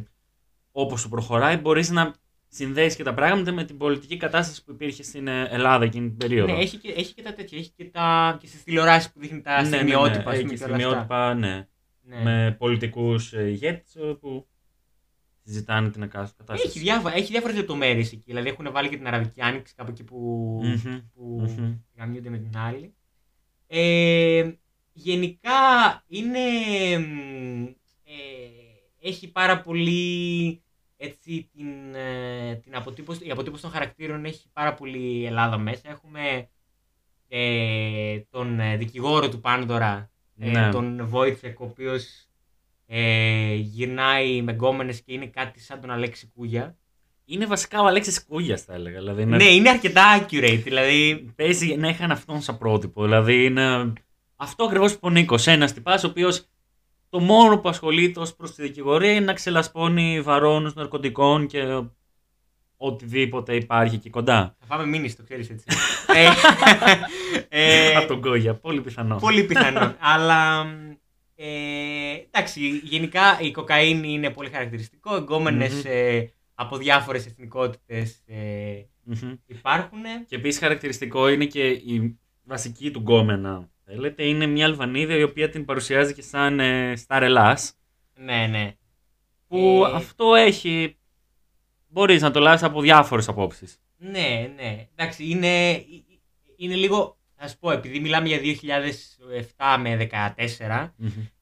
όπως 0.72 1.02
σου 1.02 1.10
προχωράει, 1.10 1.58
μπορείς 1.58 1.90
να 1.90 2.14
συνδέεις 2.48 2.96
και 2.96 3.04
τα 3.04 3.14
πράγματα 3.14 3.52
με 3.52 3.64
την 3.64 3.78
πολιτική 3.78 4.18
κατάσταση 4.18 4.64
που 4.64 4.72
υπήρχε 4.72 5.04
στην 5.04 5.28
ε, 5.28 5.48
Ελλάδα 5.52 5.86
εκείνη 5.86 6.08
την 6.08 6.18
περίοδο. 6.18 6.54
Ναι, 6.54 6.60
έχει 6.60 6.78
και, 6.78 6.92
έχει 6.98 7.14
και 7.14 7.22
τα 7.22 7.34
τέτοια. 7.34 7.58
Έχει 7.58 7.72
και, 7.76 7.86
τα, 7.86 8.38
και 8.42 8.48
στις 8.48 8.64
τηλεοράσεις 8.64 9.12
που 9.12 9.20
δείχνει 9.20 9.42
τα 9.42 9.52
Ναι, 9.62 9.62
ναι, 9.62 9.70
ναι, 9.70 9.76
στιγμιότυπα. 9.76 10.30
ας 10.30 10.36
Έχει 10.38 10.42
πούμε, 10.46 10.54
και 10.54 10.58
και 10.58 10.64
όλα 10.66 10.76
αυτά. 10.76 10.84
στιγμιότυπα, 10.86 11.34
ναι. 11.34 11.66
Ναι. 12.04 12.22
Με 12.24 12.56
πολιτικούς 12.60 13.34
ε, 13.34 13.48
ηγέτες 13.48 13.96
ε, 13.96 14.00
που 14.22 14.48
συζητάνε 15.44 15.90
την 15.90 16.02
εκάστοτε 16.02 16.44
κατάσταση. 16.44 16.68
Έχει, 16.78 16.80
διάφορα, 16.80 17.16
έχει 17.16 17.32
διάφορες 17.32 17.56
λεπτομέρειες 17.56 18.12
εκεί. 18.12 18.24
Δηλαδή 18.26 18.50
έχουν 18.50 18.72
βάλει 18.72 18.90
και 18.90 18.98
την 18.98 19.08
Αραβική 19.08 19.42
Άνοιξη 19.42 19.74
κάπου 19.76 19.92
εκεί 19.92 20.04
που, 20.04 20.18
Μμμ, 20.64 20.98
που 21.14 21.24
μμμ. 21.58 21.74
γαμιούνται 21.98 22.30
με 22.30 22.38
την 22.38 22.58
άλλη. 22.58 22.94
Ε, 23.68 24.52
γενικά 24.94 25.52
είναι. 26.08 26.40
μ, 27.00 27.64
ε, 28.04 28.12
έχει 29.02 29.32
πάρα 29.32 29.62
πολύ. 29.62 30.62
Έτσι, 30.98 31.50
την, 31.56 31.96
ε, 31.96 32.56
την 32.56 32.76
αποτύπωση, 32.76 33.28
η 33.28 33.32
αποτύπωση 33.32 33.62
των 33.62 33.72
χαρακτήρων 33.72 34.26
έχει 34.26 34.50
πάρα 34.54 34.74
πολύ 34.74 35.26
Ελλάδα 35.26 35.58
μέσα. 35.58 35.90
Έχουμε 35.90 36.50
ε, 37.28 38.20
τον 38.30 38.60
ε, 38.60 38.78
δικηγόρο 38.78 39.30
του 39.30 39.40
Πάντορα, 39.40 40.12
ε, 40.40 40.50
Ναι. 40.50 40.70
τον 40.72 41.08
Βόιτσεκ, 41.08 41.60
ο 41.60 41.64
οποίος 41.64 42.26
ε, 42.94 43.54
γυρνάει 43.54 44.42
με 44.42 44.52
γκόμενες 44.52 45.02
και 45.02 45.14
είναι 45.14 45.26
κάτι 45.26 45.60
σαν 45.60 45.82
τον 45.82 45.92
Αλέξη 45.92 46.32
Κούγια. 46.36 46.76
Είναι 47.26 47.46
βασικά 47.46 47.82
ο 47.82 47.86
Αλέξης 47.86 48.26
Κούγιας 48.26 48.62
θα 48.62 48.74
έλεγα. 48.74 49.00
Δηλαδή 49.00 49.22
είναι- 49.22 49.38
Ναι, 49.38 49.44
είναι 49.44 49.70
αρκετά 49.70 50.20
accurate. 50.20 50.62
Δηλαδή, 50.64 51.26
Παίζει 51.36 51.76
να 51.76 51.88
είχαν 51.88 52.12
αυτόν 52.12 52.42
σαν 52.42 52.58
πρότυπο. 52.58 53.04
Δηλαδή 53.04 53.46
είναι 53.46 53.94
αυτό 54.36 54.64
ακριβώς 54.64 54.92
που 54.92 54.98
είπε 54.98 55.06
ο 55.08 55.10
Νίκος. 55.10 55.48
Ένας 55.48 55.74
τυπάς 55.74 56.04
ο 56.04 56.08
οποίος 56.08 56.46
το 57.10 57.20
μόνο 57.20 57.58
που 57.60 57.70
ασχολείται 57.70 58.20
ως 58.20 58.36
προς 58.36 58.56
τη 58.56 58.62
δικηγορία 58.62 59.12
είναι 59.12 59.26
να 59.26 59.34
ξελασπώνει 59.34 60.22
βαρώνου 60.22 60.72
ναρκωτικών 60.76 61.48
και 61.48 61.82
οτιδήποτε 62.78 63.56
υπάρχει 63.56 63.96
εκεί 63.96 64.10
κοντά. 64.10 64.56
θα 64.60 64.66
φάμε 64.66 64.86
μήνυση, 64.86 65.16
το 65.16 65.24
ξέρεις 65.24 65.50
έτσι. 65.50 65.66
ε, 67.50 67.90
ε, 67.92 67.96
Από 67.96 68.08
τον 68.08 68.22
Κόγια. 68.22 68.54
Πολύ 68.56 68.82
πιθανό. 68.82 69.16
πολύ 69.16 69.44
πιθανό. 69.44 69.96
Αλλά 70.00 70.66
ε, 71.44 72.26
εντάξει, 72.32 72.82
γενικά 72.84 73.40
η 73.42 73.52
κοκαίνη 73.52 74.12
είναι 74.12 74.30
πολύ 74.30 74.50
χαρακτηριστικό. 74.50 75.16
Εγκόμενες 75.16 75.74
Μμμ. 75.74 75.82
ε, 75.86 76.32
από 76.56 76.78
διάφορες 76.78 77.26
εθνικότητες 77.26 78.22
ε, 78.26 78.86
Μμμ. 79.04 79.34
υπάρχουν. 79.46 80.02
Και 80.28 80.36
επίσης 80.36 80.60
χαρακτηριστικό 80.60 81.28
είναι 81.28 81.46
και 81.46 81.68
η 81.68 82.20
βασική 82.44 82.92
του 82.92 83.00
γκόμενα. 83.00 83.70
Θέλετε, 83.86 84.24
είναι 84.24 84.46
μια 84.46 84.66
Αλβανίδα 84.66 85.16
η 85.16 85.24
οποία 85.24 85.50
την 85.50 85.66
παρουσιάζει 85.66 86.14
και 86.14 86.22
σαν 86.22 86.60
ε, 86.60 86.94
Star 87.08 87.22
Ελλάς, 87.22 87.74
Ναι, 88.16 88.48
ναι. 88.48 88.76
Που 89.48 89.84
Ε, 89.86 89.92
αυτό 89.96 90.36
έχει. 90.36 90.98
Μπορείς 91.88 92.22
να 92.22 92.32
το 92.32 92.40
λάβει 92.40 92.66
από 92.66 92.82
διάφορες 92.82 93.28
απόψεις. 93.28 93.82
Ναι, 93.98 94.52
ναι. 94.56 94.88
Εντάξει, 94.96 95.30
είναι, 95.30 95.86
είναι 96.56 96.76
λίγο. 96.76 97.18
Θα 97.44 97.50
σου 97.50 97.58
πω, 97.60 97.72
επειδή 97.72 98.00
μιλάμε 98.00 98.28
για 98.28 98.40
2007 99.58 99.78
με 99.80 99.96
2014, 99.96 100.94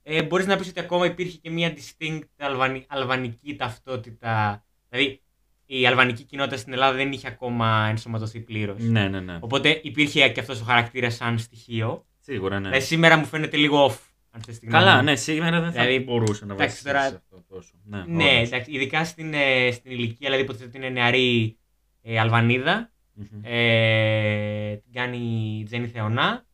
ε, 0.04 0.24
μπορείς 0.24 0.46
να 0.46 0.56
πεις 0.58 0.68
ότι 0.70 0.80
ακόμα 0.80 1.06
υπήρχε 1.06 1.38
και 1.38 1.50
μια 1.50 1.74
distinct 1.74 2.22
αλβανι, 2.38 2.86
αλβανική 2.88 3.56
ταυτότητα. 3.56 4.66
Δηλαδή, 4.90 5.22
η 5.66 5.88
αλβανική 5.88 6.24
κοινότητα 6.24 6.58
στην 6.58 6.74
Ελλάδα 6.74 6.96
δεν 6.96 7.12
είχε 7.12 7.28
ακόμα 7.28 7.88
ενσωματωθεί 7.90 8.40
πλήρως. 8.40 8.82
Ναι, 8.82 9.08
ναι, 9.08 9.20
ναι. 9.20 9.38
Οπότε 9.42 9.80
υπήρχε 9.84 10.30
και 10.30 10.40
αυτός 10.40 10.62
ο 10.62 10.64
χαρακτήρας 10.64 11.16
σαν 11.16 11.40
στοιχείο. 11.40 12.06
Σίγουρα, 12.20 12.60
ναι. 12.60 12.68
Δηλαδή, 12.68 12.86
σήμερα 12.86 13.18
μου 13.18 13.26
φαίνεται 13.26 13.58
λίγο 13.58 13.86
off. 13.88 13.98
Αν 14.32 14.42
θες 14.42 14.60
τη 14.60 14.66
γνώμη 14.66 14.84
Καλά, 14.84 14.98
μου. 14.98 15.04
ναι, 15.04 15.16
σήμερα 15.16 15.60
δεν 15.62 15.72
θα 15.72 15.82
Δηλαδή, 15.84 16.04
μπορούσε 16.04 16.46
να 16.46 16.54
εντάξει, 16.54 16.72
βασιστείς 16.84 16.92
τώρα- 16.92 17.08
σε 17.10 17.16
αυτό 17.16 17.44
τόσο. 17.56 17.72
Ναι, 17.84 18.04
Ναι, 18.08 18.24
όντως. 18.38 18.48
εντάξει, 18.48 18.72
ειδικά 18.72 19.06
στην, 19.06 19.34
ε, 19.34 19.72
στην 19.72 19.92
ηλικία, 19.92 20.18
δηλαδή 20.20 20.42
υποτίθεται 20.42 20.70
ότι 20.70 20.78
είναι 20.78 20.90
νεαρή 21.00 21.58
ε, 22.02 22.20
Αλβανίδα. 22.20 22.92
Μμμ. 23.20 23.42
Ε, 23.44 24.76
την 24.76 24.94
κάνει 24.94 25.18
η 25.60 25.64
Τζέννη 25.64 25.88
Θεωνά. 25.88 26.46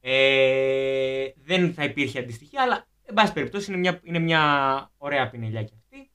Ε, 0.00 1.26
δεν 1.44 1.74
θα 1.74 1.84
υπήρχε 1.84 2.18
αντιστοιχεία, 2.18 2.62
αλλά 2.62 2.86
εν 3.04 3.14
πάση 3.14 3.32
περιπτώσει 3.32 3.70
είναι 3.70 3.80
μια, 3.80 4.00
είναι 4.02 4.18
μια 4.18 4.42
ωραία 4.96 5.30
πινελιά 5.30 5.62
κι 5.62 5.72
αυτή. 5.74 6.10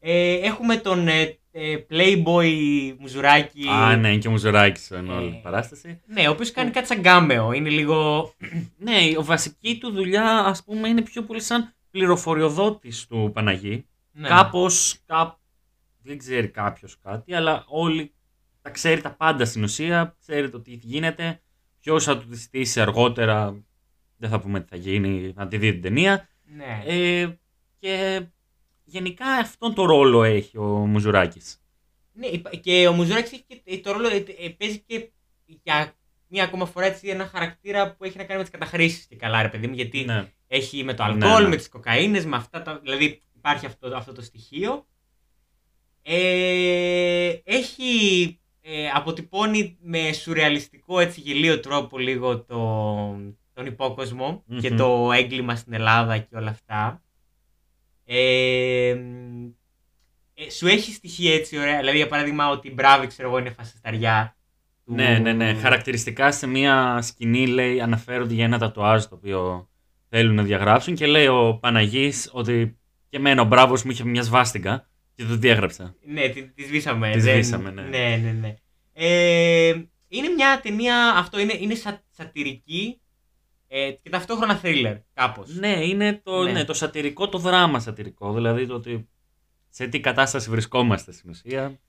Ε, 0.00 0.34
έχουμε 0.34 0.76
τον 0.76 1.08
ε, 1.08 1.38
ε, 1.50 1.76
Playboy 1.90 2.52
Μουζουράκη. 2.98 3.68
Α, 3.68 3.96
ναι, 3.96 4.08
είναι 4.08 4.18
και 4.18 4.28
μουζουράκι 4.28 4.80
σου 4.80 4.94
ενώ 4.94 5.14
Ε, 5.14 5.16
όλη 5.16 5.30
την 5.30 5.42
παράσταση. 5.42 6.00
Ναι, 6.06 6.28
ο 6.28 6.30
οποίος 6.30 6.50
κάνει 6.50 6.70
κάτι 6.70 6.86
σαν 6.86 7.00
γκάμεο. 7.00 7.52
Είναι 7.52 7.68
λίγο. 7.68 8.30
Ναι, 8.78 8.96
η 9.00 9.16
βασική 9.20 9.78
του 9.78 9.90
δουλειά, 9.90 10.38
ας 10.38 10.64
πούμε, 10.64 10.88
είναι 10.88 11.02
πιο 11.02 11.22
πολύ 11.22 11.40
σαν 11.40 11.74
πληροφοριοδότης 11.90 13.06
του 13.06 13.30
Παναγί. 13.34 13.86
Ναι. 14.12 14.28
Κάπως, 14.28 14.98
κάπ... 15.06 15.36
δεν 16.02 16.18
ξέρει 16.18 16.48
κάποιος 16.48 16.98
κάτι, 17.02 17.34
αλλά 17.34 17.64
όλοι 17.68 18.12
τα 18.68 18.74
ξέρει 18.74 19.00
τα 19.00 19.14
πάντα 19.14 19.44
στην 19.44 19.62
ουσία, 19.62 20.16
ξέρει 20.20 20.50
το 20.50 20.60
τι 20.60 20.70
γίνεται, 20.74 21.40
ποιος 21.80 22.04
θα 22.04 22.18
του 22.18 22.28
τη 22.28 22.38
στήσει 22.38 22.80
αργότερα, 22.80 23.62
δεν 24.16 24.30
θα 24.30 24.40
πούμε 24.40 24.60
τι 24.60 24.66
θα 24.68 24.76
γίνει, 24.76 25.32
να 25.34 25.48
τη 25.48 25.56
δει 25.58 25.72
την 25.72 25.82
ταινία. 25.82 26.28
Ναι. 26.44 26.82
Ε, 26.86 27.28
και 27.78 28.22
γενικά 28.84 29.26
αυτόν 29.26 29.74
το 29.74 29.84
ρόλο 29.84 30.22
έχει 30.22 30.58
ο 30.58 30.64
Μουζουράκης. 30.64 31.62
Ναι, 32.12 32.26
υπα- 32.26 32.50
και 32.56 32.86
ο 32.88 32.92
Μουζουράκης 32.92 33.32
έχει 33.32 33.44
και 33.46 33.60
ε, 33.64 33.78
το 33.78 33.92
ρόλο, 33.92 34.08
ε, 34.08 34.24
ε, 34.38 34.48
παίζει 34.48 34.78
και 34.86 35.10
για 35.62 35.92
μία 36.26 36.44
ακόμα 36.44 36.66
φορά 36.66 36.86
έτσι, 36.86 37.08
ένα 37.08 37.26
χαρακτήρα 37.26 37.94
που 37.94 38.04
έχει 38.04 38.16
να 38.16 38.22
κάνει 38.24 38.36
με 38.36 38.42
τις 38.42 38.52
καταχρήσεις 38.52 39.04
και 39.06 39.16
καλά, 39.16 39.42
ρε 39.42 39.48
παιδί 39.48 39.66
μου. 39.66 39.74
Γιατί 39.74 40.04
Ναι. 40.04 40.32
έχει 40.46 40.84
με 40.84 40.94
το 40.94 41.04
Ναι, 41.04 41.10
αλκοόλ, 41.12 41.42
ναι. 41.42 41.48
με 41.48 41.56
τις 41.56 41.68
κοκαίνες, 41.68 42.24
με 42.26 42.36
αυτά 42.36 42.62
τα. 42.62 42.78
Δηλαδή 42.78 43.22
υπάρχει 43.36 43.66
αυτό, 43.66 43.96
αυτό 43.96 44.12
το 44.12 44.22
στοιχείο. 44.22 44.86
Ε, 46.02 47.34
έχει 47.44 48.40
ε, 48.70 48.88
αποτυπώνει 48.94 49.76
με 49.82 50.12
σουρεαλιστικό 50.12 50.98
έτσι 51.00 51.20
γελίο 51.20 51.60
τρόπο 51.60 51.98
λίγο 51.98 52.38
το, 52.44 52.56
τον 53.52 53.66
υποκοσμο 53.66 54.42
Μμμ. 54.46 54.58
και 54.60 54.70
το 54.74 55.10
έγκλημα 55.12 55.56
στην 55.56 55.72
Ελλάδα 55.72 56.18
και 56.18 56.36
όλα 56.36 56.50
αυτά. 56.50 57.02
Ε, 58.04 58.90
ε, 60.34 60.50
σου 60.50 60.66
έχει 60.66 60.92
στοιχεία 60.92 61.34
έτσι 61.34 61.58
ωραία. 61.58 61.78
Δηλαδή, 61.78 61.96
για 61.96 62.06
παράδειγμα, 62.06 62.48
ότι 62.48 62.68
η 62.68 62.72
Μπράβη, 62.74 63.06
ξέρω 63.06 63.28
εγώ, 63.28 63.38
είναι 63.38 63.50
φασισταριά. 63.50 64.36
του- 64.84 64.94
Ναι, 64.94 65.18
ναι, 65.18 65.32
ναι. 65.32 65.54
Χαρακτηριστικά 65.54 66.32
σε 66.32 66.46
μία 66.46 66.98
σκηνή 67.02 67.46
λέει, 67.46 67.80
αναφέρονται 67.80 68.34
για 68.34 68.44
ένα 68.44 68.58
τατουάζ 68.58 69.04
το 69.04 69.14
οποίο 69.14 69.68
θέλουν 70.08 70.34
να 70.34 70.42
διαγράψουν 70.42 70.94
και 70.94 71.06
λέει 71.06 71.26
ο 71.26 71.58
Παναγής 71.60 72.30
ότι 72.32 72.78
και 73.08 73.16
εμένα 73.16 73.42
ο 73.42 73.44
μπράβος 73.44 73.82
μου 73.82 73.90
είχε 73.90 74.04
μια 74.04 74.22
σβάστηκα 74.22 74.87
και 75.18 75.24
το 75.24 75.36
διέγραψα. 75.36 75.94
Ναι, 76.06 76.28
τη, 76.28 76.48
τη 76.48 76.62
σβήσαμε. 76.62 77.10
Τη 77.12 77.20
δεν- 77.20 77.32
σβήσαμε, 77.34 77.70
ναι. 77.70 77.82
ναι, 77.82 78.16
ναι, 78.16 78.32
ναι. 78.32 78.54
Ε, 78.92 79.68
είναι 80.08 80.28
μια 80.28 80.60
ταινία, 80.62 81.12
αυτό 81.16 81.38
είναι, 81.40 81.54
είναι 81.60 81.74
σα, 81.74 82.02
σατυρική 82.10 83.00
ε, 83.68 83.90
και 83.90 84.10
ταυτόχρονα 84.10 84.60
thriller, 84.62 85.00
κάπως. 85.14 85.54
Ναι, 85.56 85.84
είναι 85.86 86.20
το, 86.22 86.42
Ναι. 86.42 86.52
ναι. 86.52 86.64
το 86.64 86.74
σατυρικό, 86.74 87.28
το 87.28 87.38
δράμα 87.38 87.80
σατυρικό. 87.80 88.32
Δηλαδή 88.32 88.66
το 88.66 88.74
ότι 88.74 89.08
σε 89.68 89.86
τι 89.86 90.00
κατάσταση 90.00 90.50
βρισκόμαστε 90.50 91.12
στην 91.12 91.30
ουσία. 91.30 91.80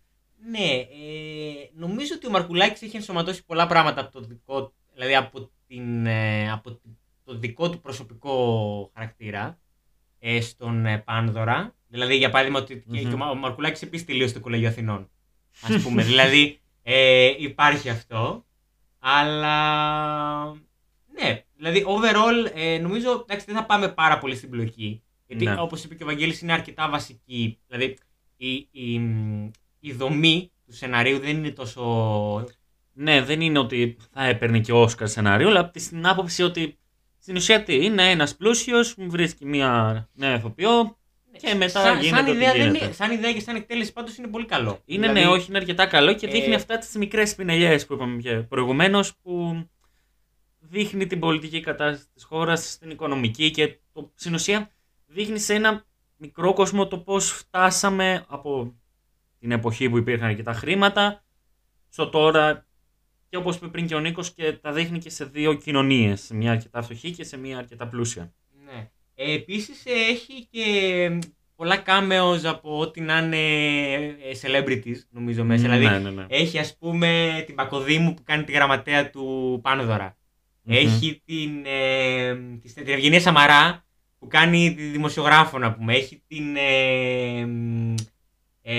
Ναι, 0.50 0.69
ε, 0.75 1.69
νομίζω 1.74 2.13
ότι 2.15 2.27
ο 2.27 2.29
Μαρκουλάκης 2.29 2.81
έχει 2.81 2.95
ενσωματώσει 2.95 3.45
πολλά 3.45 3.67
πράγματα 3.67 4.01
από 4.01 4.12
το 4.12 4.19
δικό, 4.21 4.74
δηλαδή 4.93 5.15
από, 5.15 5.51
την, 5.67 6.05
ε, 6.05 6.51
από 6.51 6.71
τη- 6.71 6.89
το 7.24 7.38
δικό 7.38 7.69
του 7.69 7.81
προσωπικό 7.81 8.91
χαρακτήρα 8.93 9.59
ε, 10.19 10.41
στον 10.41 10.86
ε, 10.86 10.98
Πάνδωρα. 10.98 11.75
Δηλαδή, 11.91 12.15
για 12.17 12.29
παράδειγμα, 12.29 12.60
ότι 12.60 12.74
και- 12.91 13.01
Μμμ. 13.01 13.08
και 13.10 13.13
ο, 13.13 13.17
Μα- 13.17 13.29
ο 13.29 13.36
Μαρκουλάκης 13.36 13.81
επίσης 13.81 14.05
τελείωσε 14.05 14.34
το 14.34 14.39
Κολέγιο 14.39 14.67
Αθηνών. 14.67 15.10
Ας 15.62 15.81
πούμε, 15.84 16.03
δηλαδή 16.03 16.60
ε, 16.84 17.31
υπάρχει 17.38 17.89
αυτό. 17.89 18.46
Αλλά 19.00 20.46
ναι, 21.19 21.43
δηλαδή 21.55 21.86
overall 21.88 22.51
ε, 22.55 22.77
νομίζω 22.77 23.12
εντάξει, 23.27 23.46
δεν 23.46 23.55
θα 23.55 23.65
πάμε 23.65 23.88
πάρα 23.89 24.17
πολύ 24.17 24.36
στην 24.36 24.50
πλοκή. 24.50 25.03
Γιατί 25.27 25.46
Ναι. 25.46 25.55
όπως 25.60 25.84
είπε 25.84 25.96
και 25.96 26.03
ο 26.03 26.05
Βαγγέλης 26.05 26.41
είναι 26.41 26.53
αρκετά 26.53 26.89
βασική. 26.89 27.60
Δηλαδή 27.67 27.98
η, 28.38 28.53
η, 28.72 28.93
η 29.79 29.91
δομή 29.91 30.51
του 30.65 30.74
σεναρίου 30.75 31.19
δεν 31.19 31.38
είναι 31.38 31.51
τόσο. 31.51 32.46
Ναι, 32.93 33.22
δεν 33.22 33.41
είναι 33.41 33.60
ότι 33.60 33.98
θα 34.13 34.24
έπαιρνε 34.24 34.60
και 34.60 34.72
Όσκαρ 34.74 35.08
σενάριο, 35.08 35.48
αλλά 35.48 35.60
από 35.60 35.72
την 35.79 36.08
άποψη 36.08 36.43
ότι 36.43 36.77
στην 37.19 37.36
ουσία 37.36 37.63
τι, 37.63 37.86
είναι 37.86 38.10
ένας 38.10 38.36
πλούσιος, 38.36 38.96
μου 38.96 39.10
βρίσκει 39.10 39.46
μια 39.46 40.08
νέα 40.13 40.36
ηθοποιό 40.36 40.98
και 41.41 41.55
μετά 41.55 41.81
σαν, 41.81 42.00
γίνεται 42.00 42.15
σαν, 42.15 42.25
ό,τι 42.25 42.31
ιδέα 42.31 42.51
δεν 42.51 42.62
γίνεται. 42.62 42.86
είναι, 42.86 42.93
σαν 42.93 43.12
ιδέα 43.12 43.34
και 43.34 43.39
σαν 43.39 43.55
εκτέλεση 43.55 43.93
πάντως 43.93 44.17
είναι 44.17 44.27
πολύ 44.27 44.46
καλό. 44.46 44.81
Είναι 44.86 45.08
Δηλαδή, 45.08 45.19
ναι, 45.19 45.27
όχι, 45.27 45.46
είναι 45.50 45.58
αρκετά 45.58 45.86
καλό 45.86 46.13
και 46.13 46.27
δείχνει 46.27 46.51
ε, 46.51 46.55
αυτά 46.55 46.77
τις 46.77 46.96
μικρές 46.96 47.36
πινελιές 47.36 47.86
που 47.86 47.93
είπαμε 47.93 48.46
προηγουμένως 48.50 49.15
που 49.15 49.63
δείχνει 50.60 51.08
την 51.08 51.19
πολιτική 51.19 51.60
κατάσταση 51.60 52.08
της 52.13 52.24
χώρας, 52.24 52.77
την 52.77 52.89
οικονομική 52.89 53.51
και 53.51 53.79
το, 53.93 54.12
στην 54.15 54.34
ουσία 54.34 54.72
δείχνει 55.05 55.39
σε 55.39 55.53
ένα 55.53 55.86
μικρό 56.17 56.53
κόσμο 56.53 56.88
το 56.88 56.98
πώς 56.98 57.31
φτάσαμε 57.31 58.25
από 58.27 58.75
την 59.39 59.51
εποχή 59.51 59.89
που 59.89 59.98
υπήρχαν 59.98 60.27
αρκετά 60.27 60.53
χρήματα 60.53 61.24
στο 61.89 62.10
τώρα 62.10 62.67
και 63.29 63.38
όπως 63.38 63.55
είπε 63.55 63.67
πριν 63.67 63.88
και 63.88 63.96
ο 63.96 64.00
Νίκος 64.00 64.34
και 64.34 64.53
τα 64.53 64.72
δείχνει 64.72 65.00
και 65.00 65.10
σε 65.10 65.25
δύο 65.25 65.53
κοινωνίες, 65.53 66.22
σε 66.22 66.36
μια 66.36 66.51
αρκετά 66.51 66.81
φτωχή 66.81 67.12
και 67.12 67.24
σε 67.24 67.38
μια 67.38 67.58
αρκετά 67.58 67.88
πλούσια. 67.88 68.34
Ναι. 69.25 69.31
Ε, 69.31 69.33
επίσης 69.33 69.85
ε, 69.85 69.91
έχει 70.11 70.47
και 70.51 71.19
πολλά 71.55 71.83
cameos 71.85 72.39
από 72.43 72.79
ό,τι 72.79 73.01
να 73.01 73.17
είναι 73.17 73.38
ε, 74.05 74.31
celebrities 74.41 74.97
νομίζω 75.09 75.43
μέσα. 75.43 75.67
ναι, 75.67 75.77
Δηλαδή 75.77 76.03
ναι, 76.03 76.09
ναι. 76.09 76.25
έχει 76.29 76.59
ας 76.59 76.77
πούμε 76.77 77.43
την 77.45 77.55
Πακοδήμου 77.55 78.13
που 78.13 78.23
κάνει 78.23 78.43
τη 78.43 78.51
γραμματέα 78.51 79.09
του 79.09 79.59
Πάνδωρα. 79.63 80.17
Μμμ. 80.61 80.75
Έχει 80.77 81.21
την, 81.25 81.65
ε, 81.65 82.35
της- 82.61 82.73
την 82.73 82.88
Ευγενία 82.88 83.19
Σαμαρά 83.19 83.85
που 84.19 84.27
κάνει 84.27 84.73
τη 84.75 84.83
δημοσιογράφο 84.83 85.57
να 85.57 85.73
πούμε. 85.73 85.93
Έχει 85.95 86.23
την... 86.27 86.55
Ε, 86.55 87.45
μ, 87.45 87.93
ε, 88.61 88.73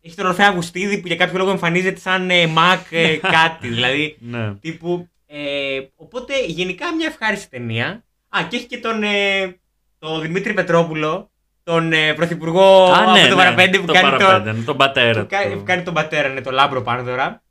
έχει 0.00 0.16
τον 0.16 0.26
Ορφέα 0.26 0.48
Αυγουστίδη 0.48 0.98
που 1.00 1.06
για 1.06 1.16
κάποιο 1.16 1.38
λόγο 1.38 1.50
εμφανίζεται 1.50 2.00
σαν 2.00 2.30
ε, 2.30 2.46
Μακ 2.46 2.86
ε, 2.92 3.16
κάτι. 3.38 3.68
δηλαδή 3.68 4.16
Ναι. 4.20 4.54
τύπου... 4.54 5.08
Ε, 5.30 5.80
οπότε 5.96 6.44
γενικά 6.46 6.94
μια 6.94 7.06
ευχάριστη 7.06 7.48
ταινία. 7.48 8.04
Α, 8.38 8.46
και 8.48 8.56
έχει 8.56 8.66
και 8.66 8.78
τον, 8.78 9.02
ε, 9.02 9.58
τον 9.98 10.20
Δημήτρη 10.20 10.54
Πετρόπουλο, 10.54 11.30
τον 11.62 11.92
ε, 11.92 12.14
πρωθυπουργό 12.14 12.84
Α, 12.84 13.12
ναι, 13.12 13.20
από 13.20 13.28
το 13.28 13.34
ναι, 13.34 13.42
Παραπέντε 13.42 13.78
που 13.78 13.86
το 13.86 13.92
κάνει 13.92 14.10
το, 14.10 14.24
Παραπέντε, 14.24 14.62
τον 14.62 14.76
πατέρα 14.76 15.20
που 15.20 15.26
κάνει, 15.28 15.52
του. 15.52 15.58
που 15.58 15.64
κάνει 15.64 15.82
τον 15.82 15.94
πατέρα, 15.94 16.28
ναι, 16.28 16.40
τον 16.40 16.52
Λάμπρο 16.52 16.82
Πάνδωρα. 16.82 17.42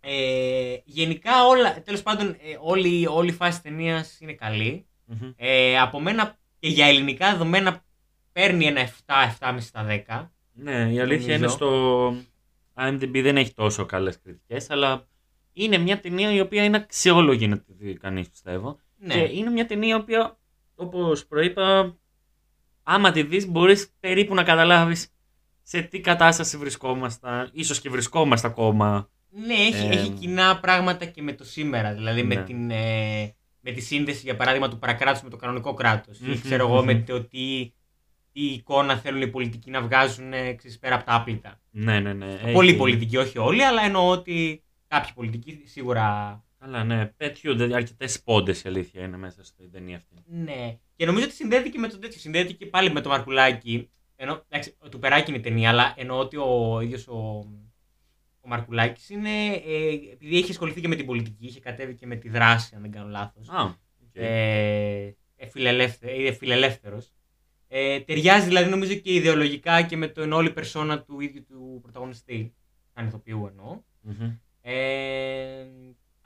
Ε, 0.00 0.76
γενικά 0.84 1.46
όλα, 1.46 1.82
τέλος 1.82 2.02
πάντων, 2.02 2.28
ε, 2.28 2.56
όλη, 2.60 3.06
όλη 3.06 3.28
η 3.28 3.32
φάση 3.32 3.62
ταινίας 3.62 4.18
είναι 4.20 4.32
καλή. 4.32 4.86
Μμμ. 5.04 5.32
Ε, 5.36 5.78
από 5.78 6.00
μένα 6.00 6.36
και 6.58 6.68
για 6.68 6.86
ελληνικά 6.86 7.30
δεδομένα 7.30 7.84
παίρνει 8.32 8.66
ένα 8.66 8.80
7-7,5 9.40 9.56
στα 9.60 9.86
10. 10.08 10.30
Ναι, 10.52 10.88
η 10.92 11.00
αλήθεια 11.00 11.06
Νομίζω. 11.06 11.34
είναι 11.34 11.48
στο 11.48 12.14
IMDb 12.74 13.22
δεν 13.22 13.36
έχει 13.36 13.54
τόσο 13.54 13.86
καλές 13.86 14.18
κριτικές, 14.22 14.70
αλλά 14.70 15.06
είναι 15.52 15.78
μια 15.78 16.00
ταινία 16.00 16.32
η 16.32 16.40
οποία 16.40 16.64
είναι 16.64 16.76
αξιόλογη 16.76 17.48
να 17.48 17.58
τη 17.58 17.72
δει 17.72 17.96
κανείς 17.96 18.28
πιστεύω. 18.28 18.78
Ναι, 18.98 19.14
Και 19.14 19.20
είναι 19.36 19.50
μια 19.50 19.66
ταινία 19.66 19.96
η 19.96 19.98
οποία, 20.00 20.38
όπως 20.74 21.26
προείπα, 21.26 21.96
άμα 22.82 23.10
τη 23.12 23.22
δεις 23.22 23.46
μπορείς 23.48 23.90
περίπου 24.00 24.34
να 24.34 24.42
καταλάβεις 24.42 25.08
σε 25.62 25.82
τι 25.82 26.00
κατάσταση 26.00 26.56
βρισκόμασταν, 26.56 27.50
ίσως 27.52 27.80
και 27.80 27.90
βρισκόμαστε 27.90 28.46
ακόμα. 28.46 29.10
ναι 29.30 29.54
έχει, 29.54 29.86
ε, 29.86 29.88
έχει 29.90 30.10
κοινά 30.10 30.60
πράγματα 30.60 31.04
και 31.04 31.22
με 31.22 31.32
το 31.32 31.44
σήμερα. 31.44 31.94
Δηλαδή 31.94 32.22
με, 32.22 32.34
Ναι. 32.34 32.42
την, 32.42 32.70
ε, 32.70 33.34
με 33.60 33.70
τη 33.70 33.80
σύνδεση, 33.80 34.20
για 34.24 34.36
παράδειγμα, 34.36 34.68
του 34.68 34.78
παρακράτους 34.78 35.22
με 35.22 35.30
το 35.30 35.36
κανονικό 35.36 35.74
κράτος. 35.74 36.18
Ή 36.20 36.24
Μμμ, 36.26 36.40
ξέρω 36.42 36.66
εγώ 36.68 36.84
με 36.84 36.94
μμμ. 36.94 37.04
το 37.04 37.20
τι, 37.24 37.72
τι 38.32 38.40
εικόνα 38.44 38.96
θέλουν 38.96 39.22
οι 39.22 39.28
πολιτικοί 39.28 39.70
να 39.70 39.80
βγάζουν 39.82 40.32
ε, 40.32 40.52
ξέρεις, 40.52 40.78
πέρα 40.78 40.94
από 40.94 41.04
τα 41.04 41.14
άπλυτα. 41.14 41.60
Ναι, 41.70 42.00
ναι, 42.00 42.12
ναι. 42.12 42.52
Πολλοί 42.52 42.68
έχει- 42.68 42.78
πολιτικοί, 42.78 43.16
όχι 43.16 43.38
όλοι, 43.38 43.64
αλλά 43.64 43.82
εννοώ 43.84 44.10
ότι 44.10 44.62
κάποιοι 44.88 45.10
πολιτικοί 45.14 45.62
σίγουρα 45.64 46.44
Καλά, 46.66 46.84
ναι. 46.84 47.06
Πετιούνται 47.06 47.74
αρκετές 47.74 48.12
σπόντες 48.12 48.62
η 48.62 48.68
αλήθεια 48.68 49.02
είναι 49.02 49.16
μέσα 49.16 49.44
στην 49.44 49.70
ταινία 49.70 49.96
αυτή. 49.96 50.14
Ναι. 50.26 50.78
Και 50.96 51.06
νομίζω 51.06 51.24
ότι 51.24 51.34
συνδέεται 51.34 51.68
και 51.68 51.78
με 51.78 51.88
το 51.88 51.98
τέτοιο. 51.98 52.20
Συνδέεται 52.20 52.52
και 52.52 52.66
πάλι 52.66 52.90
με 52.90 53.00
το 53.00 53.08
Μαρκουλάκι. 53.08 53.90
Ενώ, 54.16 54.44
εντάξει, 54.48 54.76
του 54.90 54.98
Περάκη 54.98 55.30
είναι 55.30 55.38
η 55.38 55.42
ταινία, 55.42 55.68
αλλά 55.68 55.94
εννοώ 55.96 56.18
ότι 56.18 56.36
ο 56.36 56.80
ίδιος 56.80 57.08
ο, 57.08 57.18
ο 58.40 58.48
Μαρκουλάκης 58.48 59.10
είναι. 59.10 59.46
Ε, 59.46 59.92
επειδή 60.12 60.36
έχει 60.36 60.50
ασχοληθεί 60.50 60.80
και 60.80 60.88
με 60.88 60.96
την 60.96 61.06
πολιτική, 61.06 61.46
είχε 61.46 61.60
κατέβει 61.60 61.94
και 61.94 62.06
με 62.06 62.16
τη 62.16 62.28
Δράση, 62.28 62.74
αν 62.74 62.82
δεν 62.82 62.90
κάνω 62.90 63.08
λάθος. 63.08 63.48
Α, 63.48 63.62
οκ. 64.02 64.14
Ε, 64.14 65.14
ε, 65.36 65.48
φιλελεύθε, 65.48 66.12
είναι 66.12 66.32
φιλελεύθερος. 66.32 67.12
Ε, 67.68 68.00
ταιριάζει 68.00 68.46
δηλαδή 68.46 68.70
νομίζω 68.70 68.94
και 68.94 69.14
ιδεολογικά 69.14 69.82
και 69.82 69.96
με 69.96 70.08
τον 70.08 70.32
όλη 70.32 70.50
περσόνα 70.50 71.02
του 71.02 71.20
ίδιου 71.20 71.44
του 71.44 71.78
πρωταγωνιστή. 71.82 72.54
Αν 72.92 73.06
ηθοποιού 73.06 73.46
εννοώ. 73.46 73.82
Μμμ. 74.00 74.38
Ε, 74.60 75.66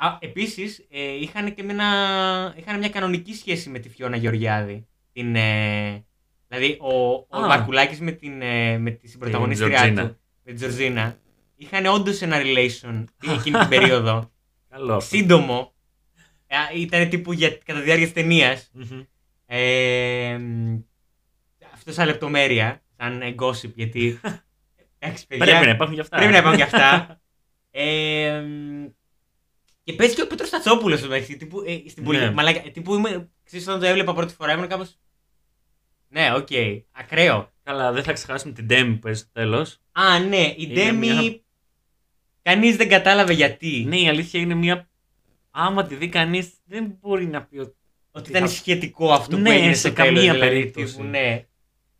α, 0.00 0.16
επίσης, 0.20 0.86
ε, 0.90 1.14
είχαν 1.20 1.54
και 1.54 1.62
με 1.62 1.72
ένα, 1.72 2.54
είχαν 2.56 2.78
μια 2.78 2.88
κανονική 2.88 3.34
σχέση 3.34 3.68
με 3.68 3.78
τη 3.78 3.88
Φιώνα 3.88 4.16
Γεωργιάδη. 4.16 4.86
Την, 5.12 5.36
ε, 5.36 6.04
δηλαδή, 6.48 6.78
ο, 6.80 7.12
ο 7.12 7.26
Α. 7.42 7.46
Μαρκουλάκης 7.46 8.00
με 8.00 8.10
την, 8.10 8.42
ε, 8.42 8.78
με 8.78 8.90
τη 8.90 9.08
συμπροταγωνίστρια 9.08 9.76
Τζορτζίνα. 9.76 10.02
του, 10.08 10.18
με 10.42 10.52
την 10.52 10.56
Τζορζίνα, 10.56 11.16
είχαν 11.56 11.86
όντως 11.86 12.22
ένα 12.22 12.36
relation 12.40 13.04
εκείνη 13.38 13.58
την 13.58 13.68
περίοδο. 13.68 14.30
Καλό 14.68 14.94
αυτό. 14.94 15.16
σύντομο. 15.16 15.72
ήταν 16.74 17.08
τύπου 17.08 17.32
για, 17.32 17.50
κατά 17.50 17.78
τη 17.78 17.84
διάρκεια 17.84 18.04
της 18.06 18.14
ταινίας. 18.14 18.70
Μμμ. 18.72 19.02
Ε, 19.46 20.38
μ, 20.38 20.78
αυτό 21.74 21.92
σαν 21.92 22.06
λεπτομέρεια, 22.06 22.82
σαν 22.96 23.22
ε, 23.22 23.34
gossip, 23.38 23.72
γιατί. 23.74 24.20
Εντάξει, 24.98 25.26
παιδιά, 25.26 25.44
Πρέπει 25.44 25.64
να 25.64 25.70
υπάρχουν 25.70 25.94
και 25.94 26.00
αυτά. 26.00 26.16
πρέπει 26.16 26.32
να 26.32 26.38
υπάρχουν 26.38 26.58
και 26.58 26.64
αυτά. 26.64 27.20
Ε, 27.70 27.84
μ, 27.90 28.09
και 29.84 29.92
παίζει 29.92 30.14
και 30.14 30.22
ο 30.22 30.26
Πέτρος 30.26 30.48
Τατσόπουλος 30.48 30.96
στο 30.96 31.08
μεταξύ. 31.08 31.36
Τύπου, 31.36 31.60
ε, 31.66 31.72
στην 31.88 32.02
Ναι. 32.02 32.04
πολιτική. 32.08 32.34
Μαλάκα, 32.34 32.62
ε, 32.66 32.70
τύπου 32.70 32.94
είμαι. 32.94 33.30
Ξέρεις, 33.44 33.66
όταν 33.68 33.80
το 33.80 33.86
έβλεπα 33.86 34.14
πρώτη 34.14 34.34
φορά, 34.34 34.52
ήμουν 34.52 34.68
κάπω. 34.68 34.86
Ναι, 36.08 36.34
οκ. 36.34 36.48
Ακραίο. 36.92 37.52
Καλά, 37.62 37.92
δεν 37.92 38.02
θα 38.02 38.12
ξεχάσουμε 38.12 38.52
την 38.52 38.66
Demy 38.70 38.90
που 38.92 38.98
παίζει 38.98 39.20
στο 39.20 39.30
τέλος. 39.32 39.80
Α, 39.92 40.18
ναι, 40.18 40.36
η 40.36 40.54
Είναι 40.56 40.72
Demy. 40.74 41.06
μια- 41.12 41.40
Κανείς 42.42 42.76
δεν 42.76 42.88
κατάλαβε 42.88 43.32
γιατί. 43.32 43.84
Ναι, 43.88 43.96
η 43.96 44.08
αλήθεια 44.08 44.40
είναι 44.40 44.54
μια. 44.54 44.88
Άμα 45.50 45.86
τη 45.86 45.94
δει 45.94 46.08
κανείς, 46.08 46.50
δεν 46.64 46.96
μπορεί 47.00 47.26
να 47.26 47.42
πει 47.44 47.58
ότι. 47.58 47.74
Ότι 48.10 48.24
Τι 48.24 48.30
ήταν 48.30 48.48
θα- 48.48 48.54
σχετικό 48.54 49.12
αυτό 49.12 49.36
που 49.36 49.42
Ναι, 49.42 49.54
έγινε 49.54 49.72
σε 49.74 49.78
στο 49.88 49.92
τέλος, 49.92 50.08
καμία 50.14 50.32
δηλαδή, 50.32 50.50
περίπτωση. 50.52 50.94
τύπου, 50.96 51.08
ναι. 51.08 51.44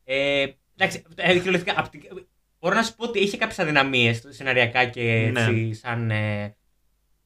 Ε, 0.05 0.47
εντάξει, 0.77 1.03
ε, 1.15 1.33
κυριολεκτικά, 1.35 1.75
απ' 1.81 1.89
την- 1.89 2.27
μπορώ 2.61 2.75
να 2.75 2.83
σου 2.83 2.95
πω 2.95 3.05
ότι 3.05 3.19
είχε 3.19 3.37
κάποιες 3.37 3.59
αδυναμίες 3.59 4.23
σεναριακά 4.29 4.85
και 4.85 5.33
έτσι, 5.37 5.51
Ναι. 5.53 5.73
σαν. 5.75 6.11
Ε, 6.11 6.57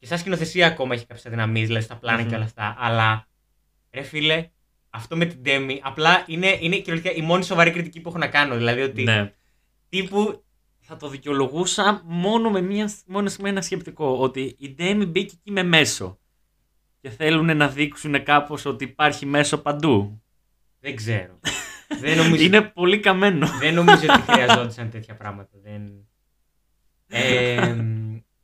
και 0.04 0.10
σαν 0.10 0.18
σκηνοθεσία 0.18 0.66
ακόμα 0.66 0.94
έχει 0.94 1.06
κάποιες 1.06 1.26
αδυναμίες, 1.26 1.66
δηλαδή 1.66 1.84
στα 1.84 1.96
πλάνα 1.96 2.20
Μμμ. 2.20 2.28
και 2.28 2.34
όλα 2.34 2.44
αυτά. 2.44 2.76
Αλλά 2.78 3.26
ρε 3.90 4.02
φίλε, 4.02 4.48
αυτό 4.90 5.16
με 5.16 5.24
την 5.24 5.40
Demi 5.44 5.78
απλά 5.82 6.24
είναι, 6.26 6.58
είναι 6.60 6.76
κυριολεκτικά 6.76 7.14
η 7.14 7.22
μόνη 7.22 7.44
σοβαρή 7.44 7.70
κριτική 7.70 8.00
που 8.00 8.08
έχω 8.08 8.18
να 8.18 8.26
κάνω. 8.26 8.56
Δηλαδή 8.56 8.80
ότι 8.80 9.02
Ναι. 9.02 9.32
τύπου. 9.88 10.44
Θα 10.86 10.96
το 10.96 11.08
δικαιολογούσα 11.08 12.02
μόνο 12.04 12.50
με, 12.50 12.60
μια, 12.60 12.92
μόνο 13.06 13.30
με 13.38 13.48
ένα 13.48 13.62
σκεπτικό. 13.62 14.16
Ότι 14.18 14.56
η 14.58 14.74
Demi 14.78 15.04
μπήκε 15.08 15.34
εκεί 15.40 15.50
με 15.50 15.62
μέσο. 15.62 16.18
Και 17.00 17.10
θέλουν 17.10 17.56
να 17.56 17.68
δείξουν 17.68 18.22
κάπως 18.22 18.64
ότι 18.64 18.84
υπάρχει 18.84 19.26
μέσο 19.26 19.58
παντού. 19.58 20.22
Δεν 20.80 20.96
ξέρω. 20.96 21.38
δεν 22.00 22.16
νομίζω. 22.16 22.44
Είναι 22.44 22.60
πολύ 22.62 22.98
καμένο. 23.00 23.46
Δεν 23.58 23.74
νομίζω 23.74 24.06
ότι 24.12 24.32
χρειαζόντουσαν 24.32 24.90
τέτοια 24.90 25.14
πράγματα. 25.14 25.50
Δεν... 25.62 25.82
Ε, 27.06 27.76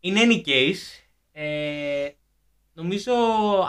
in 0.02 0.16
any 0.16 0.46
case, 0.46 1.09
ε, 1.32 2.08
νομίζω 2.72 3.12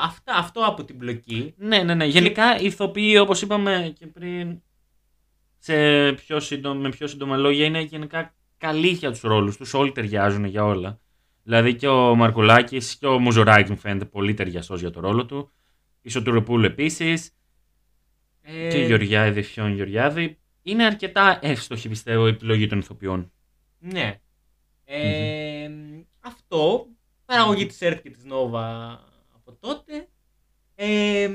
αυτά, 0.01 0.35
αυτό 0.35 0.61
από 0.61 0.83
την 0.83 0.95
μπλοκή. 0.95 1.53
Ναι, 1.57 1.83
ναι, 1.83 1.93
ναι. 1.93 2.05
Γενικά 2.05 2.59
οι 2.59 2.65
ηθοποιοί, 2.65 3.17
όπως 3.21 3.41
είπαμε 3.41 3.93
και 3.99 4.07
πριν, 4.07 4.61
σε 5.57 6.11
πιο 6.11 6.39
σύντομα, 6.39 6.75
με 6.75 6.89
πιο 6.89 7.07
σύντομα 7.07 7.37
λόγια, 7.37 7.65
είναι 7.65 7.81
γενικά 7.81 8.33
καλοί 8.57 8.87
για 8.87 9.11
τους 9.11 9.21
ρόλους 9.21 9.57
τους. 9.57 9.73
Όλοι 9.73 9.91
ταιριάζουν 9.91 10.45
για 10.45 10.65
όλα. 10.65 10.99
Δηλαδή 11.43 11.75
και 11.75 11.87
ο 11.87 12.15
Μαρκουλάκης 12.15 12.95
και 12.95 13.07
ο 13.07 13.19
Μουζουράκης 13.19 13.69
μου 13.69 13.77
φαίνεται 13.77 14.05
πολύ 14.05 14.33
ταιριαστός 14.33 14.79
για 14.79 14.89
το 14.91 14.99
ρόλο 14.99 15.25
του. 15.25 15.51
Η 16.01 16.09
Σωτουροπούλου 16.09 16.65
επίσης. 16.65 17.31
Ε, 18.41 18.69
Και 18.69 18.81
η 18.81 18.85
Γεωργιάδη, 18.85 19.41
Φιόν 19.41 19.73
Γεωργιάδη. 19.73 20.37
Είναι 20.61 20.85
αρκετά 20.85 21.39
εύστοχη 21.41 21.89
πιστεύω 21.89 22.27
η 22.27 22.29
επιλογή 22.29 22.67
των 22.67 22.79
ηθοποιών. 22.79 23.31
Ναι. 23.79 24.19
Ε, 24.85 25.69
Αυτό, 26.19 26.87
παραγωγή 27.51 27.65
της 27.65 27.81
ΕΡΤ 27.81 28.01
και 28.01 28.09
της 28.09 28.23
Νόβα 28.23 28.89
από 29.35 29.51
τότε. 29.59 30.07
Ε, 30.75 31.29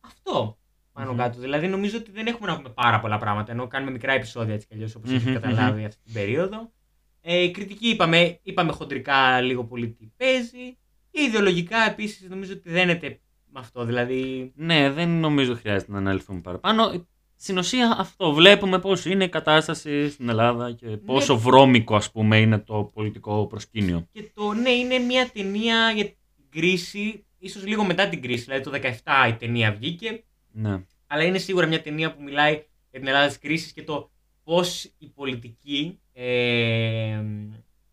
αυτό, 0.00 0.58
πάνω 0.92 1.10
Μμμ. 1.10 1.18
κάτω. 1.18 1.40
Δηλαδή 1.40 1.66
νομίζω 1.68 1.98
ότι 1.98 2.10
δεν 2.10 2.26
έχουμε 2.26 2.46
να 2.50 2.56
πούμε 2.56 2.68
πάρα 2.68 3.00
πολλά 3.00 3.18
πράγματα, 3.18 3.52
ενώ 3.52 3.66
κάνουμε 3.66 3.90
μικρά 3.90 4.12
επεισόδια 4.12 4.54
έτσι 4.54 4.66
κι 4.66 4.74
αλλιώς, 4.74 4.94
όπως 4.94 5.10
Μμμ, 5.10 5.16
έχετε 5.16 5.32
καταλάβει 5.32 5.78
μμμ. 5.80 5.86
αυτή 5.86 6.02
την 6.04 6.12
περίοδο. 6.12 6.72
Ε, 7.20 7.36
η 7.42 7.50
κριτική 7.50 7.88
είπαμε, 7.88 8.38
είπαμε 8.42 8.72
χοντρικά 8.72 9.40
λίγο 9.40 9.64
πολύ 9.64 9.88
τι 9.88 10.06
παίζει. 10.16 10.76
Και 11.10 11.22
ιδεολογικά 11.22 11.78
επίσης 11.90 12.28
νομίζω 12.28 12.52
ότι 12.52 12.70
δένεται 12.70 13.20
με 13.46 13.60
αυτό. 13.60 13.84
Δηλαδή, 13.84 14.52
Ναι, 14.56 14.90
δεν 14.90 15.08
νομίζω 15.08 15.54
χρειάζεται 15.54 15.92
να 15.92 15.98
αναλυθούμε 15.98 16.40
παραπάνω. 16.40 17.06
Στην 17.42 17.58
ουσία 17.58 17.94
αυτό. 17.98 18.32
Βλέπουμε 18.32 18.78
πώς 18.78 19.04
είναι 19.04 19.24
η 19.24 19.28
κατάσταση 19.28 20.10
στην 20.10 20.28
Ελλάδα 20.28 20.72
και 20.72 20.86
πόσο 20.86 21.38
βρώμικο 21.38 21.96
ας 21.96 22.10
πούμε 22.10 22.38
είναι 22.38 22.58
το 22.58 22.90
πολιτικό 22.94 23.46
προσκήνιο. 23.46 24.08
και 24.12 24.30
το 24.34 24.52
ναι, 24.52 24.70
είναι 24.70 24.98
μια 24.98 25.30
ταινία 25.32 25.90
για 25.94 26.04
την 26.04 26.14
κρίση, 26.50 27.24
ίσως 27.38 27.66
λίγο 27.66 27.84
μετά 27.84 28.08
την 28.08 28.22
κρίση, 28.22 28.44
δηλαδή 28.44 28.62
το 28.62 28.70
17 29.04 29.28
η 29.28 29.32
ταινία 29.32 29.72
βγήκε. 29.72 30.24
Ναι. 30.52 30.84
αλλά 31.06 31.22
είναι 31.22 31.38
σίγουρα 31.38 31.66
μια 31.66 31.82
ταινία 31.82 32.14
που 32.14 32.22
μιλάει 32.22 32.52
για 32.90 33.00
την 33.00 33.06
Ελλάδα 33.06 33.26
της 33.26 33.38
κρίσης 33.38 33.72
και 33.72 33.82
το 33.82 34.10
πώς 34.44 34.84
η 34.98 35.06
πολιτική 35.14 35.98
ε, 36.12 37.22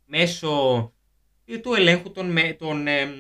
μέσω 0.06 0.50
του 1.62 1.74
ελέγχου 1.74 2.12
των, 2.12 2.32
με- 2.32 2.54
των 2.54 2.88
ε, 2.88 3.14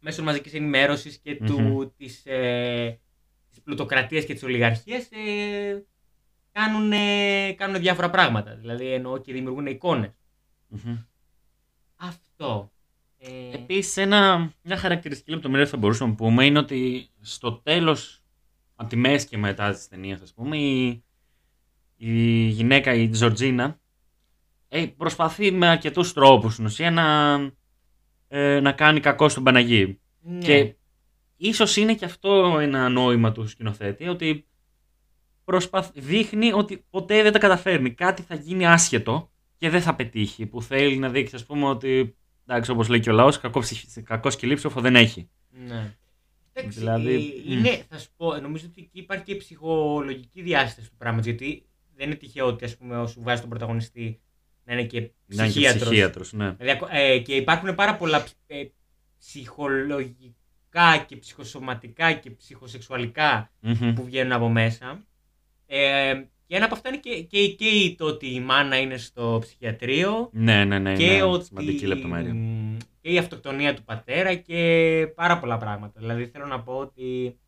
μέσων 0.00 0.24
μαζικής 0.24 0.54
ενημέρωσης 0.54 1.18
και 1.18 1.34
του, 1.34 1.60
Μμμ. 1.60 1.88
της, 1.96 2.26
ε, 2.26 3.00
της 3.70 3.76
πλουτοκρατίας 3.76 4.24
και 4.24 4.32
της 4.32 4.42
ολιγαρχίας 4.42 5.08
ε, 5.10 5.84
κάνουν, 6.52 6.92
ε, 6.92 7.52
κάνουν 7.52 7.80
διάφορα 7.80 8.10
πράγματα. 8.10 8.54
Δηλαδή 8.54 8.92
εννοώ 8.92 9.18
και 9.18 9.32
δημιουργούν 9.32 9.66
εικόνες. 9.66 10.10
Μμμ. 10.68 10.96
Αυτό. 11.96 12.72
Ε, 13.18 13.54
Επίσης 13.54 13.96
ένα, 13.96 14.52
μια 14.62 14.76
χαρακτηριστική 14.76 15.30
λεπτομέρεια 15.30 15.64
που 15.64 15.70
θα 15.70 15.76
μπορούσαμε 15.76 16.10
να 16.10 16.16
πούμε 16.16 16.44
είναι 16.44 16.58
ότι 16.58 17.08
στο 17.20 17.52
τέλος, 17.52 18.22
από 18.74 18.88
τη 18.88 18.96
μέση 18.96 19.26
και 19.26 19.38
μετά 19.38 19.72
της 19.72 19.88
ταινίας 19.88 20.20
ας 20.20 20.32
πούμε, 20.32 20.58
η, 20.58 21.04
η 21.96 22.46
γυναίκα, 22.46 22.94
η 22.94 23.08
Τζορτζίνα, 23.08 23.80
ε, 24.68 24.86
προσπαθεί 24.86 25.52
με 25.52 25.68
αρκετούς 25.68 26.12
τρόπους 26.12 26.52
στην 26.52 26.64
ουσία 26.64 26.90
να, 26.90 27.34
ε, 28.28 28.60
να 28.60 28.72
κάνει 28.72 29.00
κακό 29.00 29.28
στον 29.28 29.44
Παναγί. 29.44 30.00
ναι. 30.20 30.38
Και 30.38 30.74
ίσως 31.40 31.76
είναι 31.76 31.94
και 31.94 32.04
αυτό 32.04 32.58
ένα 32.60 32.88
νόημα 32.88 33.32
του 33.32 33.46
σκηνοθέτη, 33.46 34.08
ότι 34.08 34.46
προσπαθ... 35.44 35.90
δείχνει 35.94 36.52
ότι 36.52 36.84
ποτέ 36.90 37.22
δεν 37.22 37.32
τα 37.32 37.38
καταφέρνει. 37.38 37.90
Κάτι 37.90 38.22
θα 38.22 38.34
γίνει 38.34 38.66
άσχετο 38.66 39.30
και 39.56 39.70
δεν 39.70 39.80
θα 39.82 39.94
πετύχει. 39.94 40.46
Που 40.46 40.62
θέλει 40.62 40.96
να 40.96 41.08
δείξει, 41.08 41.34
ας 41.34 41.44
πούμε, 41.46 41.66
ότι 41.66 42.16
εντάξει, 42.46 42.70
όπως 42.70 42.88
λέει 42.88 43.00
και 43.00 43.10
ο 43.10 43.12
λαός, 43.12 43.38
κακός, 43.40 43.64
ψυχ... 43.64 44.02
κακός 44.02 44.32
σκυλίψοφο 44.32 44.80
δεν 44.80 44.96
έχει. 44.96 45.30
Ναι. 45.66 45.94
Εντάξει, 46.52 46.78
Δηλαδή, 46.78 47.14
ε, 47.14 47.52
είναι, 47.52 47.84
θα 47.88 47.98
σου 47.98 48.08
πω, 48.16 48.34
νομίζω 48.36 48.66
ότι 48.70 48.80
εκεί 48.80 48.98
υπάρχει 48.98 49.24
και 49.24 49.32
η 49.32 49.36
ψυχολογική 49.36 50.42
διάσταση 50.42 50.88
του 50.90 50.96
πράγματος, 50.98 51.26
γιατί 51.26 51.66
δεν 51.96 52.06
είναι 52.06 52.14
τυχαίο 52.16 52.46
ότι 52.46 52.64
ας 52.64 52.76
πούμε, 52.76 53.06
σου 53.06 53.22
βάζει 53.22 53.40
τον 53.40 53.50
πρωταγωνιστή 53.50 54.20
να 54.64 54.72
είναι 54.72 54.84
και 54.84 54.98
Να 55.00 55.04
είναι 55.34 55.44
και 55.44 55.48
ψυχίατρος. 55.50 55.88
ψυχίατρος, 55.88 56.32
ναι. 56.32 56.50
Δηλαδή, 56.52 56.70
ακο- 56.70 56.88
ε, 56.90 57.18
και 57.18 57.34
υπάρχουν 57.36 57.74
πάρα 57.74 57.96
πολλά 57.96 58.22
ψ- 58.22 58.36
ε, 58.46 58.64
ψυχολογικά 59.18 60.34
και 61.08 61.16
ψυχοσωματικά 61.16 62.12
και 62.12 62.30
ψυχοσεξουαλικά 62.30 63.50
Μμμ. 63.60 63.92
που 63.94 64.04
βγαίνουν 64.04 64.32
από 64.32 64.48
μέσα. 64.48 65.04
Ε, 65.66 66.12
και 66.46 66.56
ένα 66.56 66.64
από 66.64 66.74
αυτά 66.74 66.88
είναι 66.88 66.98
και, 66.98 67.22
και, 67.22 67.48
και 67.48 67.64
η- 67.68 67.94
το 67.94 68.04
ότι 68.04 68.26
η 68.34 68.40
μάνα 68.40 68.76
είναι 68.80 68.96
στο 68.96 69.38
ψυχιατρίο 69.40 70.28
Ναι, 70.32 70.64
ναι, 70.64 70.78
ναι. 70.78 70.96
και 70.96 71.04
είναι 71.04 71.22
ότι 71.22 71.44
σημαντική 71.44 71.86
λεπτομέρεια. 71.86 72.34
μ, 72.34 72.76
και 73.00 73.10
η 73.10 73.18
αυτοκτονία 73.18 73.74
του 73.74 73.82
πατέρα 73.84 74.34
και 74.34 75.06
πάρα 75.14 75.38
πολλά 75.38 75.56
πράγματα. 75.58 76.00
Δηλαδή 76.00 76.26
θέλω 76.26 76.46
να 76.46 76.60
πω 76.62 76.72
ότι 76.76 77.38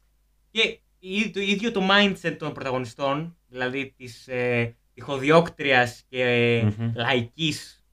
και 0.50 0.78
η- 0.98 1.30
το 1.30 1.40
ίδιο 1.40 1.70
το 1.72 1.88
mindset 1.90 2.36
των 2.38 2.52
πρωταγωνιστών, 2.52 3.36
δηλαδή 3.48 3.94
της 3.96 4.28
ε, 4.28 4.76
ηχοδιόκτριας 4.94 6.02
και 6.08 6.62
Μμμ. 6.78 6.92
λαϊκής 6.94 7.84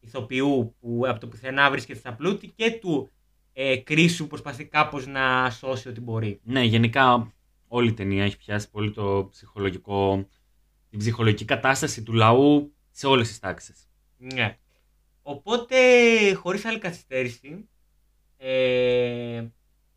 ηθοποιού 0.00 0.74
που 0.80 1.02
από 1.06 1.20
το 1.20 1.26
πουθενά 1.26 1.70
βρίσκεται 1.70 1.98
στα 1.98 2.12
πλούτη 2.14 2.48
και 2.56 2.70
του 2.70 3.10
ε, 3.58 3.76
κρίσου 3.76 4.22
που 4.22 4.28
προσπαθεί 4.28 4.64
κάπως 4.64 5.06
να 5.06 5.50
σώσει 5.50 5.88
ό,τι 5.88 6.00
μπορεί. 6.00 6.40
Ναι, 6.42 6.62
γενικά 6.62 7.32
όλη 7.68 7.88
η 7.88 7.92
ταινία 7.92 8.24
έχει 8.24 8.36
πιάσει 8.36 8.70
πολύ 8.70 8.90
το 8.92 9.28
ψυχολογικό, 9.30 10.28
την 10.90 10.98
ψυχολογική 10.98 11.44
κατάσταση 11.44 12.02
του 12.02 12.12
λαού 12.12 12.74
σε 12.90 13.06
όλες 13.06 13.28
τις 13.28 13.38
τάξεις. 13.38 13.88
Ναι. 14.16 14.58
Οπότε, 15.22 15.76
χωρίς 16.34 16.64
άλλη 16.64 16.78
καθυστέρηση, 16.78 17.68
ε, 18.36 19.44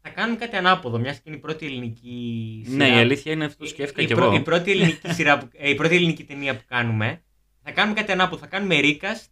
θα 0.01 0.09
κάνουμε 0.09 0.37
κάτι 0.37 0.55
ανάποδο, 0.55 0.97
μιας 0.99 1.15
και 1.15 1.21
είναι 1.25 1.35
η 1.37 1.39
πρώτη 1.39 1.65
ελληνική 1.65 2.63
σειρά. 2.65 2.77
Ναι, 2.77 2.95
η 2.95 2.99
αλήθεια 2.99 3.31
είναι 3.31 3.45
αυτό 3.45 3.63
που 3.63 3.69
σκέφτηκα 3.69 4.01
η, 4.01 4.05
κι 4.05 4.13
πρω- 4.13 4.25
εγώ. 4.25 4.35
η 4.35 4.41
πρώτη 4.41 4.71
ελληνική 4.71 5.13
σειρά, 5.13 5.37
που- 5.37 5.49
ε, 5.53 5.69
η 5.69 5.75
πρώτη 5.75 5.95
ελληνική 5.95 6.23
ταινία 6.23 6.55
που 6.55 6.63
κάνουμε. 6.67 7.23
Θα 7.63 7.71
κάνουμε 7.71 7.99
κάτι 7.99 8.11
ανάποδο. 8.11 8.41
Θα 8.41 8.47
κάνουμε 8.47 8.79
recast 8.83 9.25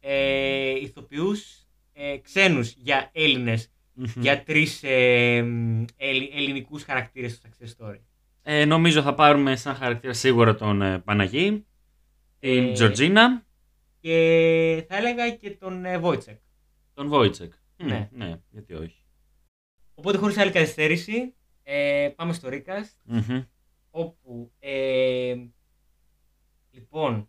ε, 0.00 0.70
ηθοποιούς 0.70 1.66
ε, 2.00 2.16
ξένους 2.16 2.72
για 2.76 3.10
Έλληνες, 3.12 3.70
Μμμ. 3.92 4.04
για 4.16 4.42
τρεις 4.42 4.80
ε, 4.82 5.42
μ, 5.42 5.84
ελλη- 5.96 6.30
ελληνικούς 6.34 6.82
χαρακτήρες 6.84 7.32
στο 7.32 7.48
success 7.48 7.84
story. 7.86 7.98
Ε, 8.42 8.64
νομίζω 8.64 9.02
θα 9.02 9.14
πάρουμε 9.14 9.56
σαν 9.56 9.74
χαρακτήρα 9.74 10.12
σίγουρα 10.12 10.54
τον 10.54 10.82
ε, 10.82 10.98
Παναγί, 10.98 11.66
την 12.38 12.68
Ε, 12.68 12.72
Τζορτζίνα, 12.72 13.46
Και 14.00 14.84
θα 14.88 14.96
έλεγα 14.96 15.30
και 15.30 15.50
τον 15.50 15.84
ε, 15.84 16.00
Wojciech. 16.02 16.38
τον 16.94 17.08
Βόιτσεκ. 17.08 17.52
Ναι. 17.76 18.08
ναι, 18.12 18.40
γιατί 18.50 18.74
όχι. 18.74 19.02
Οπότε 19.94 20.18
χωρίς 20.18 20.36
άλλη 20.38 20.50
καθυστέρηση, 20.50 21.34
ε, 21.62 22.08
πάμε 22.16 22.32
στο 22.32 22.48
recast. 22.52 22.96
Μμμ. 23.04 23.42
όπου 23.90 24.52
ε, 24.58 25.34
λοιπόν 26.70 27.28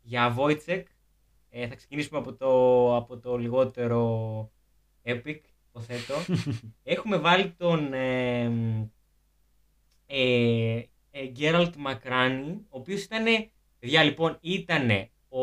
για 0.00 0.36
Wojciech 0.38 0.82
ε, 1.50 1.68
θα 1.68 1.74
ξεκινήσουμε 1.74 2.18
από 2.18 2.34
το, 2.34 2.96
από 2.96 3.18
το 3.18 3.36
λιγότερο 3.36 4.50
epic 5.04 5.38
υποθέτω. 5.68 6.14
Έχουμε 6.82 7.16
βάλει 7.16 7.50
τον 7.50 7.92
ε, 7.92 8.44
ε, 10.06 10.82
ε, 11.10 11.26
Γκέραλτ 11.26 11.74
Μακράνη, 11.76 12.50
ο 12.50 12.78
οποίος 12.78 13.02
ήταν, 13.02 13.24
παιδιά 13.78 14.02
λοιπόν, 14.02 14.38
ήταν 14.40 14.90
ο, 15.28 15.42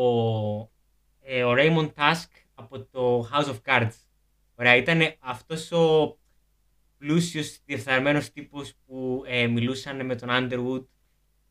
ε, 1.22 1.44
ο 1.44 1.52
Raymond 1.56 1.92
Tusk 1.94 2.28
από 2.54 2.80
το 2.84 3.28
House 3.32 3.44
of 3.54 3.56
Cards. 3.64 3.92
Ωραία, 4.54 4.76
ήταν 4.76 5.00
αυτός 5.18 5.72
ο 5.72 6.16
πλούσιος, 6.98 7.58
διεφθαρμένος 7.64 8.30
τύπος 8.30 8.74
που 8.86 9.22
ε, 9.26 9.46
μιλούσαν 9.46 10.06
με 10.06 10.16
τον 10.16 10.28
Underwood 10.30 10.84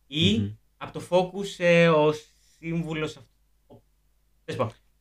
ή 0.08 0.38
Μμμ. 0.39 0.52
από 0.78 1.00
το 1.00 1.08
Focus 1.10 1.56
ε, 1.58 1.89
ο 1.89 2.13
σύμβουλος 2.58 3.17
αυτ- 3.17 3.30
ο- 3.30 3.30
Τέλος 3.30 3.36
πάντων, 3.36 3.37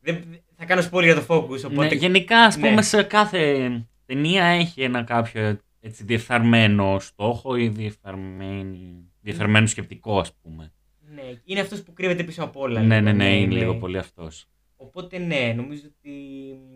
δεν- 0.00 0.24
θα 0.56 0.64
κάνω 0.64 0.82
spoiler 0.90 1.02
για 1.02 1.14
το 1.14 1.24
Focus, 1.28 1.64
οπότε 1.64 1.86
Ναι, 1.88 1.94
γενικά, 1.94 2.38
ας 2.38 2.54
πούμε, 2.54 2.70
ναι. 2.70 2.82
σε 2.82 3.02
κάθε 3.02 3.70
ταινία 4.06 4.44
έχει 4.44 4.82
ένα 4.82 5.02
κάποιο 5.02 5.58
έτσι, 5.80 6.04
διεφθαρμένο 6.04 6.98
στόχο 6.98 7.56
ή 7.56 7.68
διεφθαρμένη, 7.68 9.04
διεφθαρμένο 9.20 9.66
σκεπτικό, 9.66 10.18
ας 10.20 10.32
πούμε. 10.42 10.72
ναι, 11.14 11.22
είναι 11.44 11.60
αυτός 11.60 11.82
που 11.82 11.92
κρύβεται 11.92 12.22
πίσω 12.24 12.42
από 12.44 12.60
όλα. 12.60 12.80
ναι, 12.80 12.94
λίγο, 13.00 13.04
ναι, 13.06 13.12
ναι, 13.12 13.36
είναι 13.36 13.54
λίγο 13.54 13.74
πολύ 13.74 13.98
αυτός. 13.98 14.46
Οπότε 14.76 15.18
ναι, 15.18 15.52
νομίζω 15.56 15.82
ότι... 15.98 16.10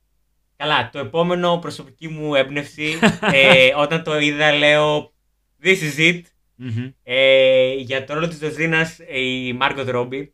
Καλά, 0.55 0.89
το 0.89 0.99
επόμενο 0.99 1.57
προσωπική 1.57 2.07
μου 2.07 2.35
έμπνευση, 2.35 2.93
ε, 3.33 3.73
όταν 3.77 4.03
το 4.03 4.19
είδα 4.19 4.51
λέω 4.51 5.13
This 5.63 5.77
is 5.95 5.99
it. 5.99 6.21
Μμμ, 6.61 6.89
Ε, 7.03 7.73
για 7.73 8.03
το 8.03 8.13
ρόλο 8.13 8.27
της 8.27 8.37
Δοζίνας 8.39 8.99
ε, 8.99 9.19
η 9.19 9.53
Μάρκο 9.53 9.81
Ρόμπι. 9.83 10.33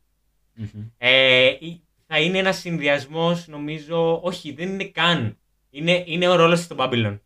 μμμ. 0.54 0.68
Ε, 0.98 1.46
η- 1.60 1.84
θα 2.08 2.20
είναι 2.20 2.38
ένας 2.38 2.58
συνδυασμός 2.58 3.48
νομίζω, 3.48 4.20
όχι 4.24 4.52
δεν 4.54 4.70
είναι 4.70 4.84
καν. 4.86 5.38
Είναι, 5.70 6.04
είναι 6.08 6.28
ο 6.28 6.36
ρόλος 6.36 6.56
της 6.58 6.66
στο 6.66 6.76
Babylon. 6.80 7.20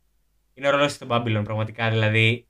Είναι 0.53 0.67
ο 0.67 0.71
ρόλος 0.71 0.85
της 0.87 0.95
στο 0.95 1.07
Babylon 1.09 1.41
πραγματικά, 1.43 1.89
δηλαδή 1.89 2.47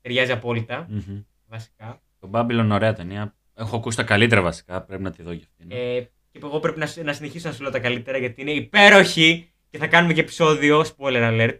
ταιριάζει 0.00 0.32
απόλυτα 0.32 0.86
Μμμ. 0.90 1.20
βασικά. 1.46 2.02
Το 2.20 2.30
Babylon 2.32 2.68
ωραία 2.72 2.92
ταινία. 2.92 3.34
Έχω 3.54 3.76
ακούσει 3.76 3.96
τα 3.96 4.02
καλύτερα 4.02 4.42
βασικά, 4.42 4.82
πρέπει 4.82 5.02
να 5.02 5.10
τη 5.10 5.22
δω 5.22 5.32
για 5.32 5.46
αυτήν. 5.50 5.66
Ε, 5.76 6.00
και 6.30 6.38
εγώ 6.42 6.60
πρέπει 6.60 6.78
να, 6.78 6.86
σου- 6.86 7.02
να 7.02 7.12
συνεχίσω 7.12 7.48
να 7.48 7.54
σου 7.54 7.62
λέω 7.62 7.70
τα 7.70 7.78
καλύτερα 7.78 8.18
γιατί 8.18 8.40
είναι 8.40 8.50
υπέροχη 8.50 9.50
και 9.70 9.78
θα 9.78 9.86
κάνουμε 9.86 10.12
και 10.12 10.20
επεισόδιο, 10.20 10.84
spoiler 10.96 11.22
alert. 11.32 11.56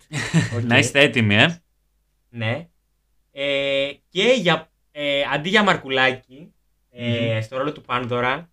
Οκ. 0.56 0.62
Να 0.70 0.78
είστε 0.78 1.00
έτοιμοι, 1.00 1.34
ε. 1.36 1.60
Ναι. 2.28 2.68
Ε, 3.38 3.90
και 4.08 4.22
για, 4.40 4.70
ε, 4.92 5.22
αντί 5.32 5.48
για 5.48 5.62
Μαρκουλάκη, 5.62 6.54
ε, 6.90 7.34
Μμμ. 7.34 7.40
στο 7.42 7.56
ρόλο 7.56 7.72
του 7.72 7.80
Πάντορα, 7.80 8.50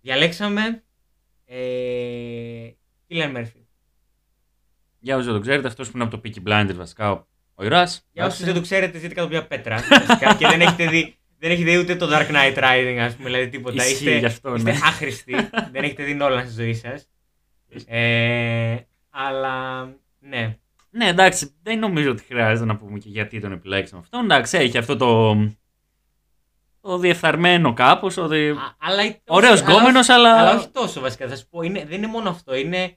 διαλέξαμε 0.00 0.82
ε, 1.44 1.56
Cillian 3.06 3.30
Murphy. 3.30 3.58
Για 4.98 5.16
όσοι 5.16 5.24
δεν 5.26 5.34
το 5.34 5.40
ξέρετε, 5.40 5.66
αυτός 5.68 5.90
που 5.90 5.96
είναι 5.96 6.04
από 6.06 6.16
το 6.20 6.22
Peaky 6.24 6.48
Blinders 6.48 6.74
βασικά, 6.74 7.10
ο- 7.10 7.26
ο 7.54 7.64
ήρωας. 7.64 8.06
Για 8.12 8.26
όσους 8.26 8.44
δεν 8.44 8.54
το 8.54 8.60
ξέρετε, 8.60 8.98
ζείτε 8.98 9.14
κάτω 9.14 9.26
από 9.26 9.36
μια 9.36 9.46
πέτρα. 9.46 9.76
βασικά, 10.06 10.34
και 10.34 10.46
δεν 10.46 10.60
έχετε 10.60 10.86
δει. 10.88 11.16
Δεν 11.38 11.50
έχετε 11.50 11.70
δει 11.70 11.76
ούτε 11.78 11.96
το 11.96 12.08
Dark 12.12 12.30
Knight 12.30 12.56
Rising, 12.58 12.96
ας 13.00 13.14
πούμε, 13.16 13.28
δηλαδή 13.28 13.48
τίποτα. 13.48 13.74
Ισχύει 13.86 13.92
είστε, 14.04 14.18
γι' 14.18 14.26
αυτό, 14.26 14.54
είστε 14.54 14.70
ναι. 14.72 14.78
άχρηστοι. 14.82 15.32
δεν 15.72 15.84
έχετε 15.84 16.04
δει 16.04 16.20
όλα 16.20 16.40
στη 16.44 16.52
ζωή 16.52 16.74
σας. 16.74 17.08
Ε, 17.86 18.76
αλλά, 19.10 19.84
ναι. 20.18 20.58
Ναι, 20.96 21.08
εντάξει, 21.08 21.54
δεν 21.62 21.78
νομίζω 21.78 22.10
ότι 22.10 22.22
χρειάζεται 22.22 22.64
να 22.66 22.76
πούμε 22.76 22.98
και 22.98 23.08
γιατί 23.08 23.40
τον 23.40 23.52
επιλέξαμε 23.52 24.00
αυτό. 24.04 24.18
Εντάξει, 24.18 24.56
έχει 24.58 24.78
αυτό 24.78 24.96
το. 24.96 25.34
το 26.80 26.98
διεφθαρμένο 26.98 27.72
κάπως. 27.72 28.16
Ότι... 28.16 28.48
Α, 28.48 28.76
αλλά, 28.78 29.02
Ωραίος 29.26 29.52
όχι- 29.52 29.62
αλλά 29.64 29.74
γκόμενος, 29.78 30.00
όχι- 30.08 30.12
αλλά. 30.12 30.38
Αλλά 30.38 30.54
όχι 30.58 30.68
τόσο 30.68 31.00
βασικά. 31.00 31.28
Θα 31.28 31.36
σου 31.36 31.46
πω, 31.50 31.62
είναι, 31.62 31.84
δεν 31.84 31.98
είναι 31.98 32.06
μόνο 32.06 32.28
αυτό. 32.30 32.54
Είναι. 32.54 32.96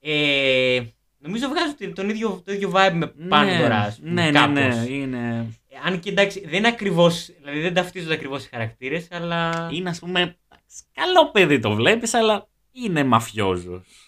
Ε, 0.00 0.80
νομίζω 1.18 1.48
βγάζουν 1.48 1.94
τον 1.94 2.08
ίδιο, 2.08 2.42
το 2.44 2.52
ίδιο 2.52 2.72
vibe 2.74 2.92
με 2.92 3.06
Πάντορα. 3.28 3.76
ας 3.78 3.98
πούμε, 3.98 4.10
ναι, 4.10 4.30
ναι, 4.30 4.46
ναι, 4.46 4.60
κάπως. 4.68 4.86
είναι. 4.88 5.46
Ε, 5.68 5.76
Αν 5.84 5.98
και 6.00 6.10
εντάξει, 6.10 6.40
δεν 6.46 6.54
είναι 6.58 6.68
ακριβώ. 6.68 7.08
Δηλαδή 7.38 7.60
δεν 7.60 7.74
ταυτίζονται 7.74 8.14
ακριβώς 8.14 8.44
οι 8.44 8.48
χαρακτήρες, 8.48 9.08
αλλά. 9.10 9.68
Είναι, 9.72 9.88
ας 9.90 9.98
πούμε. 9.98 10.20
εντάξει, 10.20 10.82
Καλό 10.92 11.30
παιδί 11.30 11.58
το 11.58 11.70
βλέπεις, 11.74 12.14
αλλά 12.14 12.48
είναι 12.72 13.04
μαφιόζος. 13.04 14.05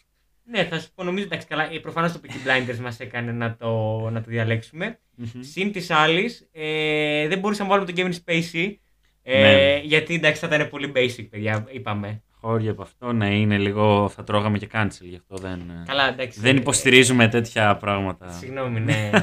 Ναι, 0.51 0.65
θα 0.65 0.81
σου 0.81 0.89
πω, 0.95 1.05
νομίζω 1.05 1.25
εντάξει, 1.25 1.47
καλά. 1.47 1.69
Προφανώς 1.83 2.13
το 2.13 2.21
Peaky 2.23 2.49
Blinders 2.49 2.79
μας 2.79 3.01
έκανε 3.01 3.33
να 3.33 3.57
το, 3.57 3.99
να 4.11 4.21
το 4.21 4.31
διαλέξουμε. 4.31 4.99
Συν 5.41 5.73
της 5.73 5.91
άλλης, 5.91 6.49
ε, 6.53 7.29
δεν 7.29 7.39
μπορούσαμε 7.39 7.69
να 7.69 7.77
βάλουμε 7.77 7.93
τον 7.93 8.05
Kevin 8.05 8.15
Spacey. 8.25 8.75
Ε, 9.23 9.41
Ναι. 9.41 9.81
Γιατί 9.85 10.15
εντάξει, 10.15 10.47
θα 10.47 10.55
ήταν 10.55 10.69
πολύ 10.69 10.93
basic, 10.95 11.27
παιδιά, 11.31 11.67
είπαμε. 11.71 12.23
Χώρια 12.41 12.71
από 12.71 12.83
αυτό, 12.83 13.13
ναι, 13.13 13.39
είναι 13.39 13.59
λίγο. 13.59 14.09
Θα 14.09 14.25
τρώγαμε 14.25 14.59
και 14.59 14.69
cancel, 14.73 15.01
γι' 15.01 15.17
αυτό 15.17 15.37
δεν. 15.37 15.61
Καλά, 15.87 16.09
εντάξει. 16.09 16.41
Δεν 16.41 16.57
ε, 16.57 16.61
υποστηρίζουμε 16.61 17.29
τέτοια 17.29 17.77
πράγματα. 17.77 18.31
Συγγνώμη, 18.31 18.81
ναι. 18.81 19.11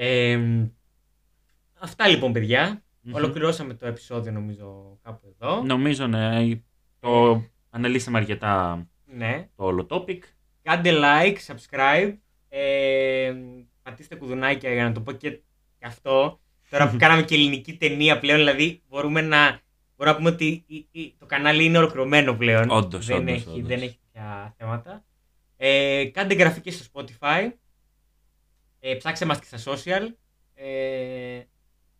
Ε, 0.00 0.38
αυτά 1.78 2.08
λοιπόν, 2.08 2.32
παιδιά. 2.32 2.82
Μμμ. 3.00 3.14
Ολοκληρώσαμε 3.14 3.74
το 3.74 3.86
επεισόδιο, 3.86 4.32
νομίζω, 4.32 4.98
κάπου 5.02 5.36
εδώ. 5.40 5.62
Νομίζω, 5.62 6.06
ναι. 6.06 6.48
Το 7.00 7.42
αναλύσαμε 7.70 8.18
αρκετά 8.18 8.86
Ναι. 9.10 9.48
το 9.56 9.64
όλο 9.64 9.86
topic. 9.90 10.18
Κάντε 10.62 10.92
like, 11.02 11.36
subscribe. 11.46 12.16
Ε, 12.48 13.34
πατήστε 13.82 14.14
κουδουνάκια 14.16 14.72
για 14.72 14.84
να 14.84 14.92
το 14.92 15.00
πω 15.00 15.12
και 15.12 15.30
και 15.78 15.86
αυτό. 15.86 16.40
Τώρα 16.70 16.90
που 16.90 16.96
κάναμε 17.02 17.22
και 17.22 17.34
ελληνική 17.34 17.76
ταινία 17.76 18.18
πλέον, 18.18 18.38
δηλαδή 18.38 18.82
μπορούμε 18.88 19.20
να, 19.20 19.60
μπορούμε 19.96 20.16
να 20.16 20.16
πούμε 20.16 20.28
ότι 20.30 20.64
η- 20.66 20.88
η- 20.90 21.14
το 21.18 21.26
κανάλι 21.26 21.64
είναι 21.64 21.78
ολοκληρωμένο 21.78 22.34
πλέον. 22.34 22.70
Όντως, 22.70 23.06
δεν, 23.06 23.16
όντως, 23.18 23.34
έχει, 23.34 23.48
όντως. 23.48 23.68
δεν 23.68 23.82
έχει 23.82 23.98
τέτοια 24.12 24.54
θέματα. 24.58 25.04
Ε, 25.56 26.04
κάντε 26.04 26.32
εγγραφή 26.34 26.60
και 26.60 26.70
στο 26.70 26.84
Spotify. 26.92 27.50
Ε, 28.80 28.94
ψάξτε 28.94 29.24
μας 29.24 29.38
και 29.40 29.56
στα 29.56 29.72
social. 29.72 30.06
Ε, 30.54 31.40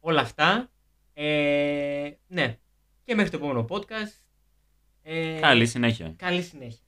όλα 0.00 0.20
αυτά. 0.20 0.70
Ε, 1.14 2.10
ναι. 2.26 2.58
Και 3.04 3.14
μέχρι 3.14 3.30
το 3.30 3.36
επόμενο 3.36 3.64
podcast. 3.68 4.20
Ε, 5.02 5.38
Καλή 5.40 5.66
συνέχεια. 5.66 6.14
Καλή 6.16 6.42
συνέχεια. 6.42 6.78
Αντί 6.78 6.78
γεια. 6.78 6.87